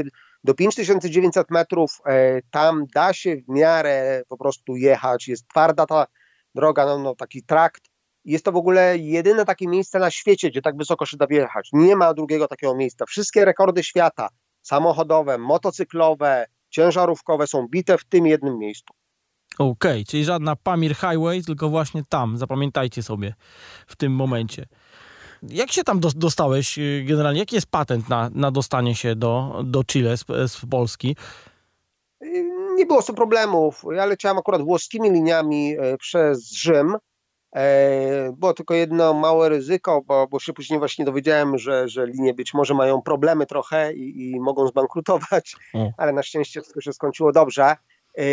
Do 0.43 0.53
5900 0.53 1.51
metrów 1.51 2.01
e, 2.06 2.41
tam 2.51 2.86
da 2.95 3.13
się 3.13 3.36
w 3.36 3.49
miarę 3.49 4.23
po 4.27 4.38
prostu 4.38 4.75
jechać. 4.75 5.27
Jest 5.27 5.47
twarda 5.47 5.86
ta 5.86 6.08
droga, 6.56 6.86
no, 6.86 6.99
no 6.99 7.15
taki 7.15 7.43
trakt. 7.43 7.84
Jest 8.25 8.45
to 8.45 8.51
w 8.51 8.56
ogóle 8.56 8.97
jedyne 8.97 9.45
takie 9.45 9.67
miejsce 9.67 9.99
na 9.99 10.12
świecie, 10.12 10.49
gdzie 10.49 10.62
tak 10.62 10.77
wysoko 10.77 11.06
się 11.06 11.17
da 11.17 11.27
wjechać. 11.27 11.69
Nie 11.73 11.95
ma 11.95 12.13
drugiego 12.13 12.47
takiego 12.47 12.75
miejsca. 12.75 13.06
Wszystkie 13.06 13.45
rekordy 13.45 13.84
świata, 13.84 14.29
samochodowe, 14.63 15.38
motocyklowe, 15.38 16.45
ciężarówkowe 16.69 17.47
są 17.47 17.67
bite 17.67 17.97
w 17.97 18.06
tym 18.06 18.26
jednym 18.26 18.60
miejscu. 18.60 18.93
Okej, 19.60 19.71
okay, 19.71 20.06
czyli 20.06 20.23
żadna 20.23 20.56
Pamir 20.56 20.95
Highway, 20.95 21.43
tylko 21.43 21.69
właśnie 21.69 22.04
tam, 22.10 22.38
zapamiętajcie 22.38 23.04
sobie 23.04 23.34
w 23.88 23.95
tym 23.95 24.12
momencie. 24.12 24.65
Jak 25.49 25.71
się 25.71 25.84
tam 25.84 25.99
dostałeś 25.99 26.78
y, 26.78 27.06
generalnie? 27.08 27.39
Jaki 27.39 27.56
jest 27.56 27.67
patent 27.67 28.10
na, 28.10 28.30
na 28.34 28.52
dostanie 28.52 28.95
się 28.95 29.15
do, 29.15 29.62
do 29.65 29.84
Chile 29.84 30.17
z, 30.17 30.26
z 30.52 30.65
Polski? 30.65 31.15
Nie 32.76 32.86
było 32.86 33.02
z 33.02 33.06
tym 33.06 33.15
problemów. 33.15 33.84
Ja 33.91 34.06
leciałem 34.06 34.38
akurat 34.38 34.62
włoskimi 34.62 35.12
liniami 35.12 35.76
e, 35.80 35.97
przez 35.97 36.52
Rzym. 36.52 36.95
E, 37.55 38.31
było 38.37 38.53
tylko 38.53 38.73
jedno 38.73 39.13
małe 39.13 39.49
ryzyko, 39.49 40.01
bo, 40.05 40.27
bo 40.27 40.39
się 40.39 40.53
później 40.53 40.79
właśnie 40.79 41.05
dowiedziałem, 41.05 41.57
że, 41.57 41.87
że 41.87 42.07
linie 42.07 42.33
być 42.33 42.53
może 42.53 42.73
mają 42.73 43.01
problemy 43.01 43.45
trochę 43.45 43.93
i, 43.93 44.31
i 44.31 44.39
mogą 44.39 44.67
zbankrutować, 44.67 45.55
o. 45.73 45.89
ale 45.97 46.13
na 46.13 46.23
szczęście 46.23 46.61
wszystko 46.61 46.81
się 46.81 46.93
skończyło 46.93 47.31
dobrze. 47.31 47.75
E, 48.17 48.23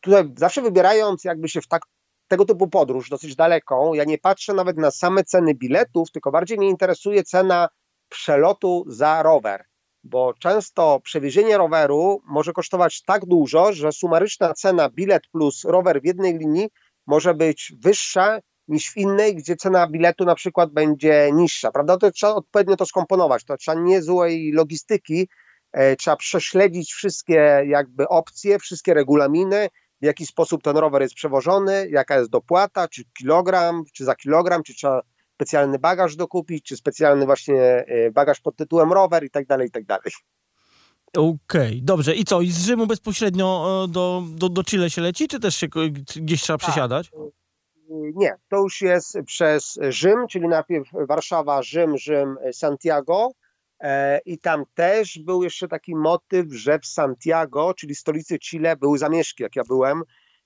tutaj 0.00 0.24
zawsze 0.36 0.62
wybierając 0.62 1.24
jakby 1.24 1.48
się 1.48 1.60
w 1.60 1.68
tak 1.68 1.82
tego 2.28 2.44
typu 2.44 2.68
podróż, 2.68 3.10
dosyć 3.10 3.36
daleką, 3.36 3.94
ja 3.94 4.04
nie 4.04 4.18
patrzę 4.18 4.54
nawet 4.54 4.76
na 4.76 4.90
same 4.90 5.24
ceny 5.24 5.54
biletów, 5.54 6.10
tylko 6.10 6.30
bardziej 6.30 6.58
mnie 6.58 6.68
interesuje 6.68 7.24
cena 7.24 7.68
przelotu 8.08 8.84
za 8.86 9.22
rower, 9.22 9.64
bo 10.04 10.34
często 10.34 11.00
przewiezienie 11.00 11.58
roweru 11.58 12.22
może 12.24 12.52
kosztować 12.52 13.02
tak 13.02 13.26
dużo, 13.26 13.72
że 13.72 13.92
sumaryczna 13.92 14.54
cena 14.54 14.90
bilet 14.90 15.22
plus 15.32 15.64
rower 15.64 16.00
w 16.02 16.04
jednej 16.04 16.38
linii 16.38 16.68
może 17.06 17.34
być 17.34 17.72
wyższa 17.78 18.38
niż 18.68 18.90
w 18.90 18.96
innej, 18.96 19.34
gdzie 19.34 19.56
cena 19.56 19.86
biletu 19.86 20.24
na 20.24 20.34
przykład 20.34 20.72
będzie 20.72 21.30
niższa, 21.32 21.72
prawda? 21.72 21.96
To 21.96 22.10
trzeba 22.10 22.34
odpowiednio 22.34 22.76
to 22.76 22.86
skomponować, 22.86 23.44
to 23.44 23.56
trzeba 23.56 23.80
niezłej 23.80 24.52
logistyki, 24.52 25.28
e, 25.72 25.96
trzeba 25.96 26.16
prześledzić 26.16 26.92
wszystkie 26.92 27.62
jakby 27.66 28.08
opcje, 28.08 28.58
wszystkie 28.58 28.94
regulaminy, 28.94 29.68
w 30.02 30.04
jaki 30.04 30.26
sposób 30.26 30.62
ten 30.62 30.76
rower 30.76 31.02
jest 31.02 31.14
przewożony, 31.14 31.88
jaka 31.90 32.18
jest 32.18 32.30
dopłata, 32.30 32.88
czy 32.88 33.02
kilogram, 33.18 33.84
czy 33.94 34.04
za 34.04 34.14
kilogram, 34.14 34.62
czy 34.62 34.74
trzeba 34.74 35.02
specjalny 35.34 35.78
bagaż 35.78 36.16
dokupić, 36.16 36.64
czy 36.64 36.76
specjalny 36.76 37.26
właśnie 37.26 37.62
e, 37.62 38.10
bagaż 38.10 38.40
pod 38.40 38.56
tytułem 38.56 38.92
rower 38.92 39.24
i 39.24 39.30
tak 39.30 39.46
dalej, 39.46 39.68
i 39.68 39.70
tak 39.70 39.84
dalej. 39.84 40.12
Okej, 41.16 41.34
okay, 41.44 41.80
dobrze. 41.82 42.14
I 42.14 42.24
co? 42.24 42.40
I 42.40 42.50
z 42.50 42.66
Rzymu 42.66 42.86
bezpośrednio 42.86 43.84
e, 43.84 43.88
do, 43.88 44.22
do, 44.34 44.48
do 44.48 44.64
Chile 44.64 44.90
się 44.90 45.02
leci, 45.02 45.28
czy 45.28 45.40
też 45.40 45.56
się 45.56 45.66
gdzieś 46.16 46.42
trzeba 46.42 46.58
tak. 46.58 46.68
przesiadać? 46.68 47.10
Nie, 48.14 48.34
to 48.48 48.56
już 48.56 48.80
jest 48.80 49.18
przez 49.26 49.78
Rzym, 49.88 50.26
czyli 50.30 50.48
najpierw 50.48 50.88
Warszawa, 51.08 51.62
Rzym, 51.62 51.96
Rzym, 51.98 52.36
Santiago, 52.52 53.30
E, 53.80 54.20
I 54.24 54.38
tam 54.38 54.64
też 54.74 55.18
był 55.18 55.42
jeszcze 55.42 55.68
taki 55.68 55.94
motyw, 55.94 56.46
że 56.52 56.78
w 56.78 56.86
Santiago, 56.86 57.74
czyli 57.74 57.94
stolicy 57.94 58.38
Chile, 58.38 58.76
były 58.76 58.98
zamieszki, 58.98 59.42
jak 59.42 59.56
ja 59.56 59.62
byłem. 59.68 60.02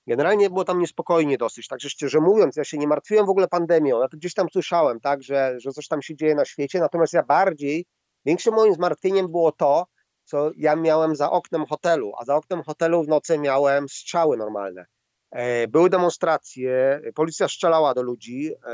Generalnie 0.07 0.49
było 0.49 0.63
tam 0.63 0.79
niespokojnie 0.79 1.37
dosyć, 1.37 1.67
także 1.67 1.89
szczerze 1.89 2.19
mówiąc, 2.19 2.55
ja 2.55 2.63
się 2.63 2.77
nie 2.77 2.87
martwiłem 2.87 3.25
w 3.25 3.29
ogóle 3.29 3.47
pandemią, 3.47 4.01
ja 4.01 4.07
to 4.07 4.17
gdzieś 4.17 4.33
tam 4.33 4.47
słyszałem, 4.53 4.99
tak, 4.99 5.23
że, 5.23 5.55
że 5.59 5.71
coś 5.71 5.87
tam 5.87 6.01
się 6.01 6.15
dzieje 6.15 6.35
na 6.35 6.45
świecie, 6.45 6.79
natomiast 6.79 7.13
ja 7.13 7.23
bardziej, 7.23 7.85
większym 8.25 8.53
moim 8.53 8.73
zmartwieniem 8.73 9.27
było 9.27 9.51
to, 9.51 9.85
co 10.31 10.51
ja 10.57 10.75
miałem 10.75 11.15
za 11.15 11.31
oknem 11.31 11.65
hotelu, 11.65 12.11
a 12.17 12.25
za 12.25 12.35
oknem 12.35 12.63
hotelu 12.63 13.03
w 13.03 13.07
nocy 13.07 13.37
miałem 13.37 13.89
strzały 13.89 14.37
normalne. 14.37 14.85
E, 15.31 15.67
były 15.67 15.89
demonstracje, 15.89 17.01
policja 17.15 17.47
strzelała 17.47 17.93
do 17.93 18.01
ludzi, 18.01 18.51
e, 18.53 18.73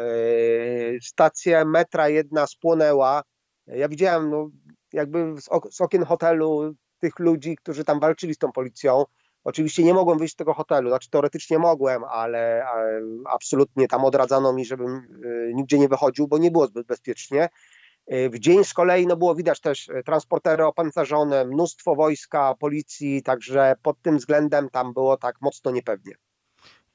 stacja 1.02 1.66
metra 1.66 2.10
jedna 2.10 2.48
spłonęła, 2.48 3.24
ja 3.68 3.90
widziałem 3.90 4.30
no, 4.30 4.50
jakby 4.94 5.42
z, 5.42 5.48
ok 5.50 5.68
z 5.72 5.82
okien 5.82 6.06
hotelu 6.06 6.74
tych 7.00 7.20
ludzi, 7.20 7.56
którzy 7.56 7.84
tam 7.84 8.00
walczyli 8.00 8.34
z 8.34 8.38
tą 8.38 8.52
policją. 8.52 9.04
Oczywiście 9.44 9.84
nie 9.84 9.94
mogłem 9.94 10.18
wyjść 10.18 10.34
z 10.34 10.38
tego 10.38 10.54
hotelu, 10.54 10.90
znaczy 10.90 11.10
teoretycznie 11.10 11.60
mogłem, 11.60 12.04
ale, 12.04 12.66
absolutnie 13.26 13.88
tam 13.88 14.06
odradzano 14.06 14.54
mi, 14.54 14.66
żebym 14.66 14.96
y, 15.26 15.52
nigdzie 15.54 15.80
nie 15.80 15.88
wychodził, 15.88 16.28
bo 16.28 16.38
nie 16.38 16.52
było 16.52 16.68
zbyt 16.68 16.88
bezpiecznie. 16.88 17.50
W 18.08 18.40
dzień 18.40 18.64
z 18.64 18.74
kolei 18.74 19.08
no, 19.08 19.18
było 19.18 19.36
widać 19.36 19.60
też 19.60 19.88
y, 19.88 20.04
transportery 20.06 20.66
opancerzone, 20.66 21.46
mnóstwo 21.46 21.96
wojska, 21.96 22.56
policji, 22.60 23.24
także 23.24 23.76
pod 23.82 24.02
tym 24.02 24.18
względem 24.18 24.70
tam 24.70 24.94
było 24.94 25.18
tak 25.18 25.42
mocno 25.42 25.72
niepewnie 25.72 26.14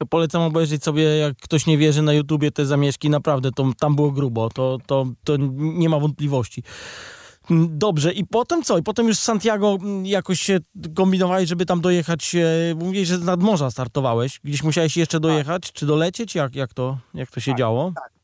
polecam 0.06 0.42
obejrzeć 0.42 0.84
sobie, 0.84 1.02
jak 1.02 1.36
ktoś 1.36 1.66
nie 1.66 1.78
wierzy 1.78 2.02
na 2.02 2.12
YouTubie 2.12 2.50
te 2.50 2.66
zamieszki, 2.66 3.10
naprawdę 3.10 3.50
to, 3.52 3.72
tam 3.78 3.96
było 3.96 4.10
grubo, 4.10 4.50
to, 4.50 4.78
to, 4.86 5.06
to 5.24 5.36
nie 5.56 5.88
ma 5.88 5.98
wątpliwości. 5.98 6.62
Dobrze, 7.68 8.12
i 8.12 8.26
potem 8.26 8.62
co? 8.62 8.78
I 8.78 8.82
potem 8.82 9.06
już 9.06 9.18
Santiago 9.18 9.78
jakoś 10.02 10.40
się 10.40 10.58
kombinowałeś, 10.94 11.48
żeby 11.48 11.66
tam 11.66 11.80
dojechać. 11.80 12.36
Mówiłeś, 12.76 13.08
że 13.08 13.18
z 13.18 13.24
nadmorza 13.24 13.70
startowałeś. 13.70 14.40
Gdzieś 14.44 14.62
musiałeś 14.62 14.96
jeszcze 14.96 15.16
tak. 15.16 15.22
dojechać, 15.22 15.62
tak. 15.62 15.72
czy 15.72 15.86
dolecieć? 15.86 16.34
Jak, 16.34 16.54
jak, 16.54 16.74
to, 16.74 16.98
jak 17.14 17.30
to 17.30 17.40
się 17.40 17.50
tak, 17.50 17.58
działo? 17.58 17.92
Tak. 17.94 18.21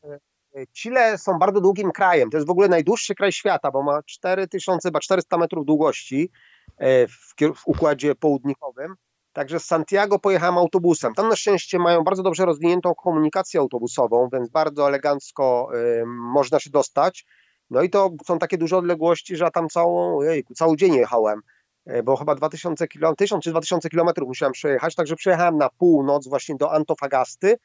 Chile 0.67 1.17
są 1.17 1.39
bardzo 1.39 1.61
długim 1.61 1.91
krajem. 1.91 2.29
To 2.29 2.37
jest 2.37 2.47
w 2.47 2.51
ogóle 2.51 2.67
najdłuższy 2.67 3.15
kraj 3.15 3.31
świata, 3.31 3.71
bo 3.71 3.83
ma 3.83 4.03
4000, 4.03 4.89
chyba 4.89 4.99
400 4.99 5.37
metrów 5.37 5.65
długości 5.65 6.31
e, 6.77 7.07
w, 7.07 7.33
w 7.55 7.67
układzie 7.67 8.15
południkowym. 8.15 8.95
Także 9.33 9.59
z 9.59 9.65
Santiago 9.65 10.19
pojechałem 10.19 10.57
autobusem. 10.57 11.13
Tam 11.13 11.29
na 11.29 11.35
szczęście 11.35 11.79
mają 11.79 12.03
bardzo 12.03 12.23
dobrze 12.23 12.45
rozwiniętą 12.45 12.95
komunikację 12.95 13.59
autobusową, 13.59 14.29
więc 14.33 14.49
bardzo 14.49 14.87
elegancko 14.87 15.69
y, 15.75 16.05
można 16.05 16.59
się 16.59 16.69
dostać. 16.69 17.25
No 17.69 17.81
i 17.81 17.89
to 17.89 18.09
są 18.25 18.39
takie 18.39 18.57
duże 18.57 18.77
odległości, 18.77 19.35
że 19.35 19.51
tam 19.51 19.69
całą, 19.69 20.19
cały 20.55 20.77
dzień 20.77 20.93
jechałem, 20.93 21.41
y, 21.89 22.03
bo 22.03 22.15
chyba 22.15 22.35
2000 22.35 22.87
km, 22.87 23.15
1000 23.15 23.43
czy 23.43 23.49
2000 23.49 23.89
km 23.89 24.09
musiałem 24.27 24.53
przejechać, 24.53 24.95
także 24.95 25.15
przejechałem 25.15 25.57
na 25.57 25.69
północ 25.69 26.27
właśnie 26.27 26.55
do 26.55 26.73
Antofagasty, 26.73 27.57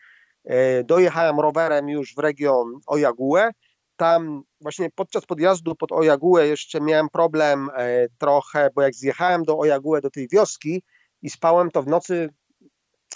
dojechałem 0.84 1.40
rowerem 1.40 1.88
już 1.88 2.14
w 2.14 2.18
region 2.18 2.80
Ojague, 2.86 3.50
tam 3.96 4.42
właśnie 4.60 4.90
podczas 4.94 5.26
podjazdu 5.26 5.74
pod 5.74 5.92
Ojague 5.92 6.38
jeszcze 6.38 6.80
miałem 6.80 7.08
problem 7.08 7.68
y, 7.68 8.08
trochę, 8.18 8.70
bo 8.74 8.82
jak 8.82 8.94
zjechałem 8.94 9.42
do 9.42 9.58
Ojague, 9.58 10.00
do 10.02 10.10
tej 10.10 10.28
wioski, 10.28 10.82
i 11.24 11.30
spałem 11.30 11.70
to 11.70 11.82
w 11.82 11.86
nocy. 11.86 12.28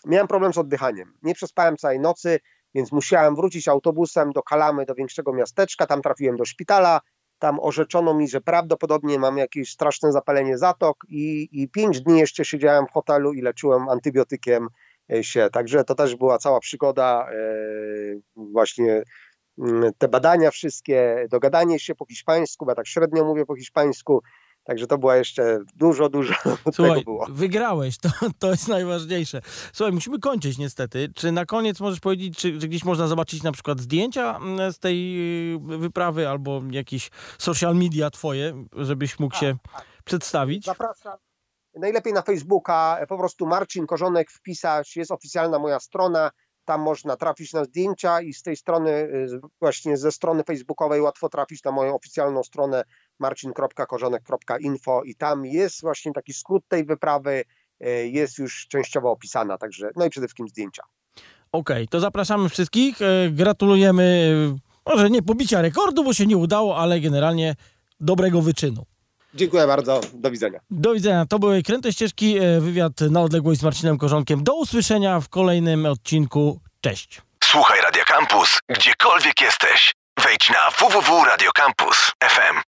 Miałem 0.07 0.29
problem 0.29 0.53
z 0.53 0.59
oddychaniem. 0.59 1.15
Nie 1.23 1.35
przespałem 1.35 1.77
całej 1.77 2.01
nocy, 2.01 2.41
więc 2.75 2.93
musiałem 2.93 3.37
wrócić 3.37 3.69
autobusem 3.69 4.33
do 4.33 4.43
Kalamy, 4.43 4.87
do 4.87 4.95
większego 4.95 5.33
miasteczka. 5.33 5.87
Tam 5.87 6.03
trafiłem 6.03 6.37
do 6.37 6.45
szpitala. 6.45 7.01
Tam 7.39 7.61
orzeczono 7.61 8.15
mi, 8.15 8.29
że 8.29 8.41
prawdopodobnie 8.41 9.19
mam 9.19 9.39
jakieś 9.39 9.73
straszne 9.73 10.13
zapalenie 10.13 10.59
zatok 10.59 10.97
i, 11.09 11.49
i 11.53 11.69
pięć 11.69 12.01
dni 12.01 12.19
jeszcze 12.19 12.45
siedziałem 12.45 12.87
w 12.87 12.91
hotelu 12.91 13.33
i 13.33 13.43
leczyłem 13.43 13.89
antybiotykiem 13.89 14.65
e, 14.65 14.69
się. 15.23 15.49
Także 15.53 15.85
to 15.85 15.95
też 15.95 16.17
była 16.17 16.39
cała 16.39 16.61
przygoda, 16.61 17.29
e, 17.33 17.37
właśnie 18.37 19.03
mm, 19.59 19.93
te 19.99 20.09
badania 20.09 20.51
wszystkie, 20.51 21.27
dogadanie 21.31 21.81
się 21.81 21.95
po 21.95 22.07
hiszpańsku, 22.07 22.65
bo 22.65 22.71
ja 22.71 22.75
tak 22.77 22.87
średnio 22.87 23.25
mówię 23.25 23.47
po 23.47 23.57
hiszpańsku, 23.57 24.23
Także 24.69 24.87
to 24.87 24.99
była 24.99 25.17
jeszcze 25.17 25.59
dużo, 25.77 26.09
dużo 26.09 26.35
Słuchaj, 26.75 26.91
tego 26.91 27.05
było. 27.05 27.27
Wygrałeś, 27.31 27.99
to, 27.99 28.09
to 28.39 28.51
jest 28.51 28.69
najważniejsze. 28.69 29.41
Słuchaj, 29.73 29.93
musimy 29.93 30.19
kończyć 30.19 30.59
niestety. 30.59 31.09
Czy 31.15 31.33
na 31.33 31.47
koniec 31.47 31.81
możesz 31.81 32.01
powiedzieć, 32.01 32.39
czy, 32.39 32.61
czy 32.61 32.69
gdzieś 32.69 32.85
można 32.85 33.07
zobaczyć 33.07 33.43
na 33.43 33.53
przykład 33.53 33.81
zdjęcia 33.81 34.37
mm, 34.37 34.73
z 34.73 34.79
tej 34.79 35.17
y, 35.55 35.79
wyprawy 35.79 36.29
albo 36.29 36.63
jakieś 36.71 37.11
social 37.39 37.75
media 37.77 38.11
twoje, 38.11 38.65
żebyś 38.77 39.19
mógł 39.19 39.33
tak, 39.33 39.41
się 39.41 39.57
tak. 39.73 39.85
przedstawić? 40.05 40.65
Zapraszam. 40.65 41.28
Najlepiej 41.79 42.13
na 42.13 42.23
Facebooka, 42.23 42.99
po 43.09 43.19
prostu 43.19 43.47
Marcin 43.47 43.87
Korzonek 43.87 44.31
wpisać, 44.31 44.97
jest 44.97 45.11
oficjalna 45.11 45.59
moja 45.59 45.81
strona, 45.81 46.31
tam 46.65 46.81
można 46.81 47.17
trafić 47.17 47.53
na 47.53 47.65
zdjęcia 47.65 48.21
i 48.21 48.33
z 48.33 48.43
tej 48.43 48.57
strony, 48.57 49.09
właśnie 49.61 49.97
ze 49.97 50.13
strony 50.13 50.45
facebookowej 50.45 51.01
łatwo 51.01 51.29
trafić 51.29 51.65
na 51.65 51.73
moją 51.73 51.95
oficjalną 51.95 52.43
stronę 52.43 52.85
marcin.korzonek.info 53.19 55.03
i 55.03 55.15
tam 55.15 55.47
jest 55.47 55.81
właśnie 55.81 56.13
taki 56.13 56.33
skrót 56.33 56.63
tej 56.69 56.85
wyprawy, 56.85 57.45
y, 57.87 58.09
jest 58.09 58.39
już 58.39 58.67
częściowo 58.69 59.11
opisana, 59.11 59.59
także 59.59 59.91
no 59.97 60.05
i 60.05 60.11
przede 60.11 60.27
wszystkim 60.27 60.49
zdjęcia. 60.49 60.83
Okej, 61.53 61.77
okay, 61.77 61.87
to 61.87 62.01
zapraszamy 62.01 62.49
wszystkich, 62.49 63.03
e, 63.03 63.31
gratulujemy, 63.31 64.35
e, 64.87 64.91
może 64.91 65.11
nie 65.11 65.23
pobicia 65.23 65.63
rekordu, 65.63 66.05
bo 66.05 66.13
się 66.13 66.27
nie 66.27 66.37
udało, 66.37 66.77
ale 66.79 67.01
generalnie 67.01 67.55
dobrego 68.01 68.43
wyczynu. 68.43 68.85
Dziękuję 69.35 69.67
bardzo, 69.67 70.01
do 70.15 70.31
widzenia. 70.31 70.61
Do 70.71 70.95
widzenia. 70.95 71.27
To 71.27 71.39
były 71.39 71.63
Kręte 71.63 71.93
Ścieżki, 71.93 72.39
e, 72.39 72.61
wywiad 72.61 73.01
na 73.01 73.23
odległość 73.23 73.61
z 73.61 73.63
Marcinem 73.63 73.99
Korzonkiem. 73.99 74.45
Do 74.45 74.55
usłyszenia 74.55 75.21
w 75.21 75.29
kolejnym 75.29 75.87
odcinku. 75.87 76.61
Cześć. 76.81 77.23
Słuchaj 77.45 77.81
Radio 77.81 78.03
Campus, 78.05 78.59
gdziekolwiek 78.69 79.41
jesteś. 79.41 79.95
Wejdź 80.25 80.51
na 80.51 80.71
www.radiocampus.fm. 80.71 82.57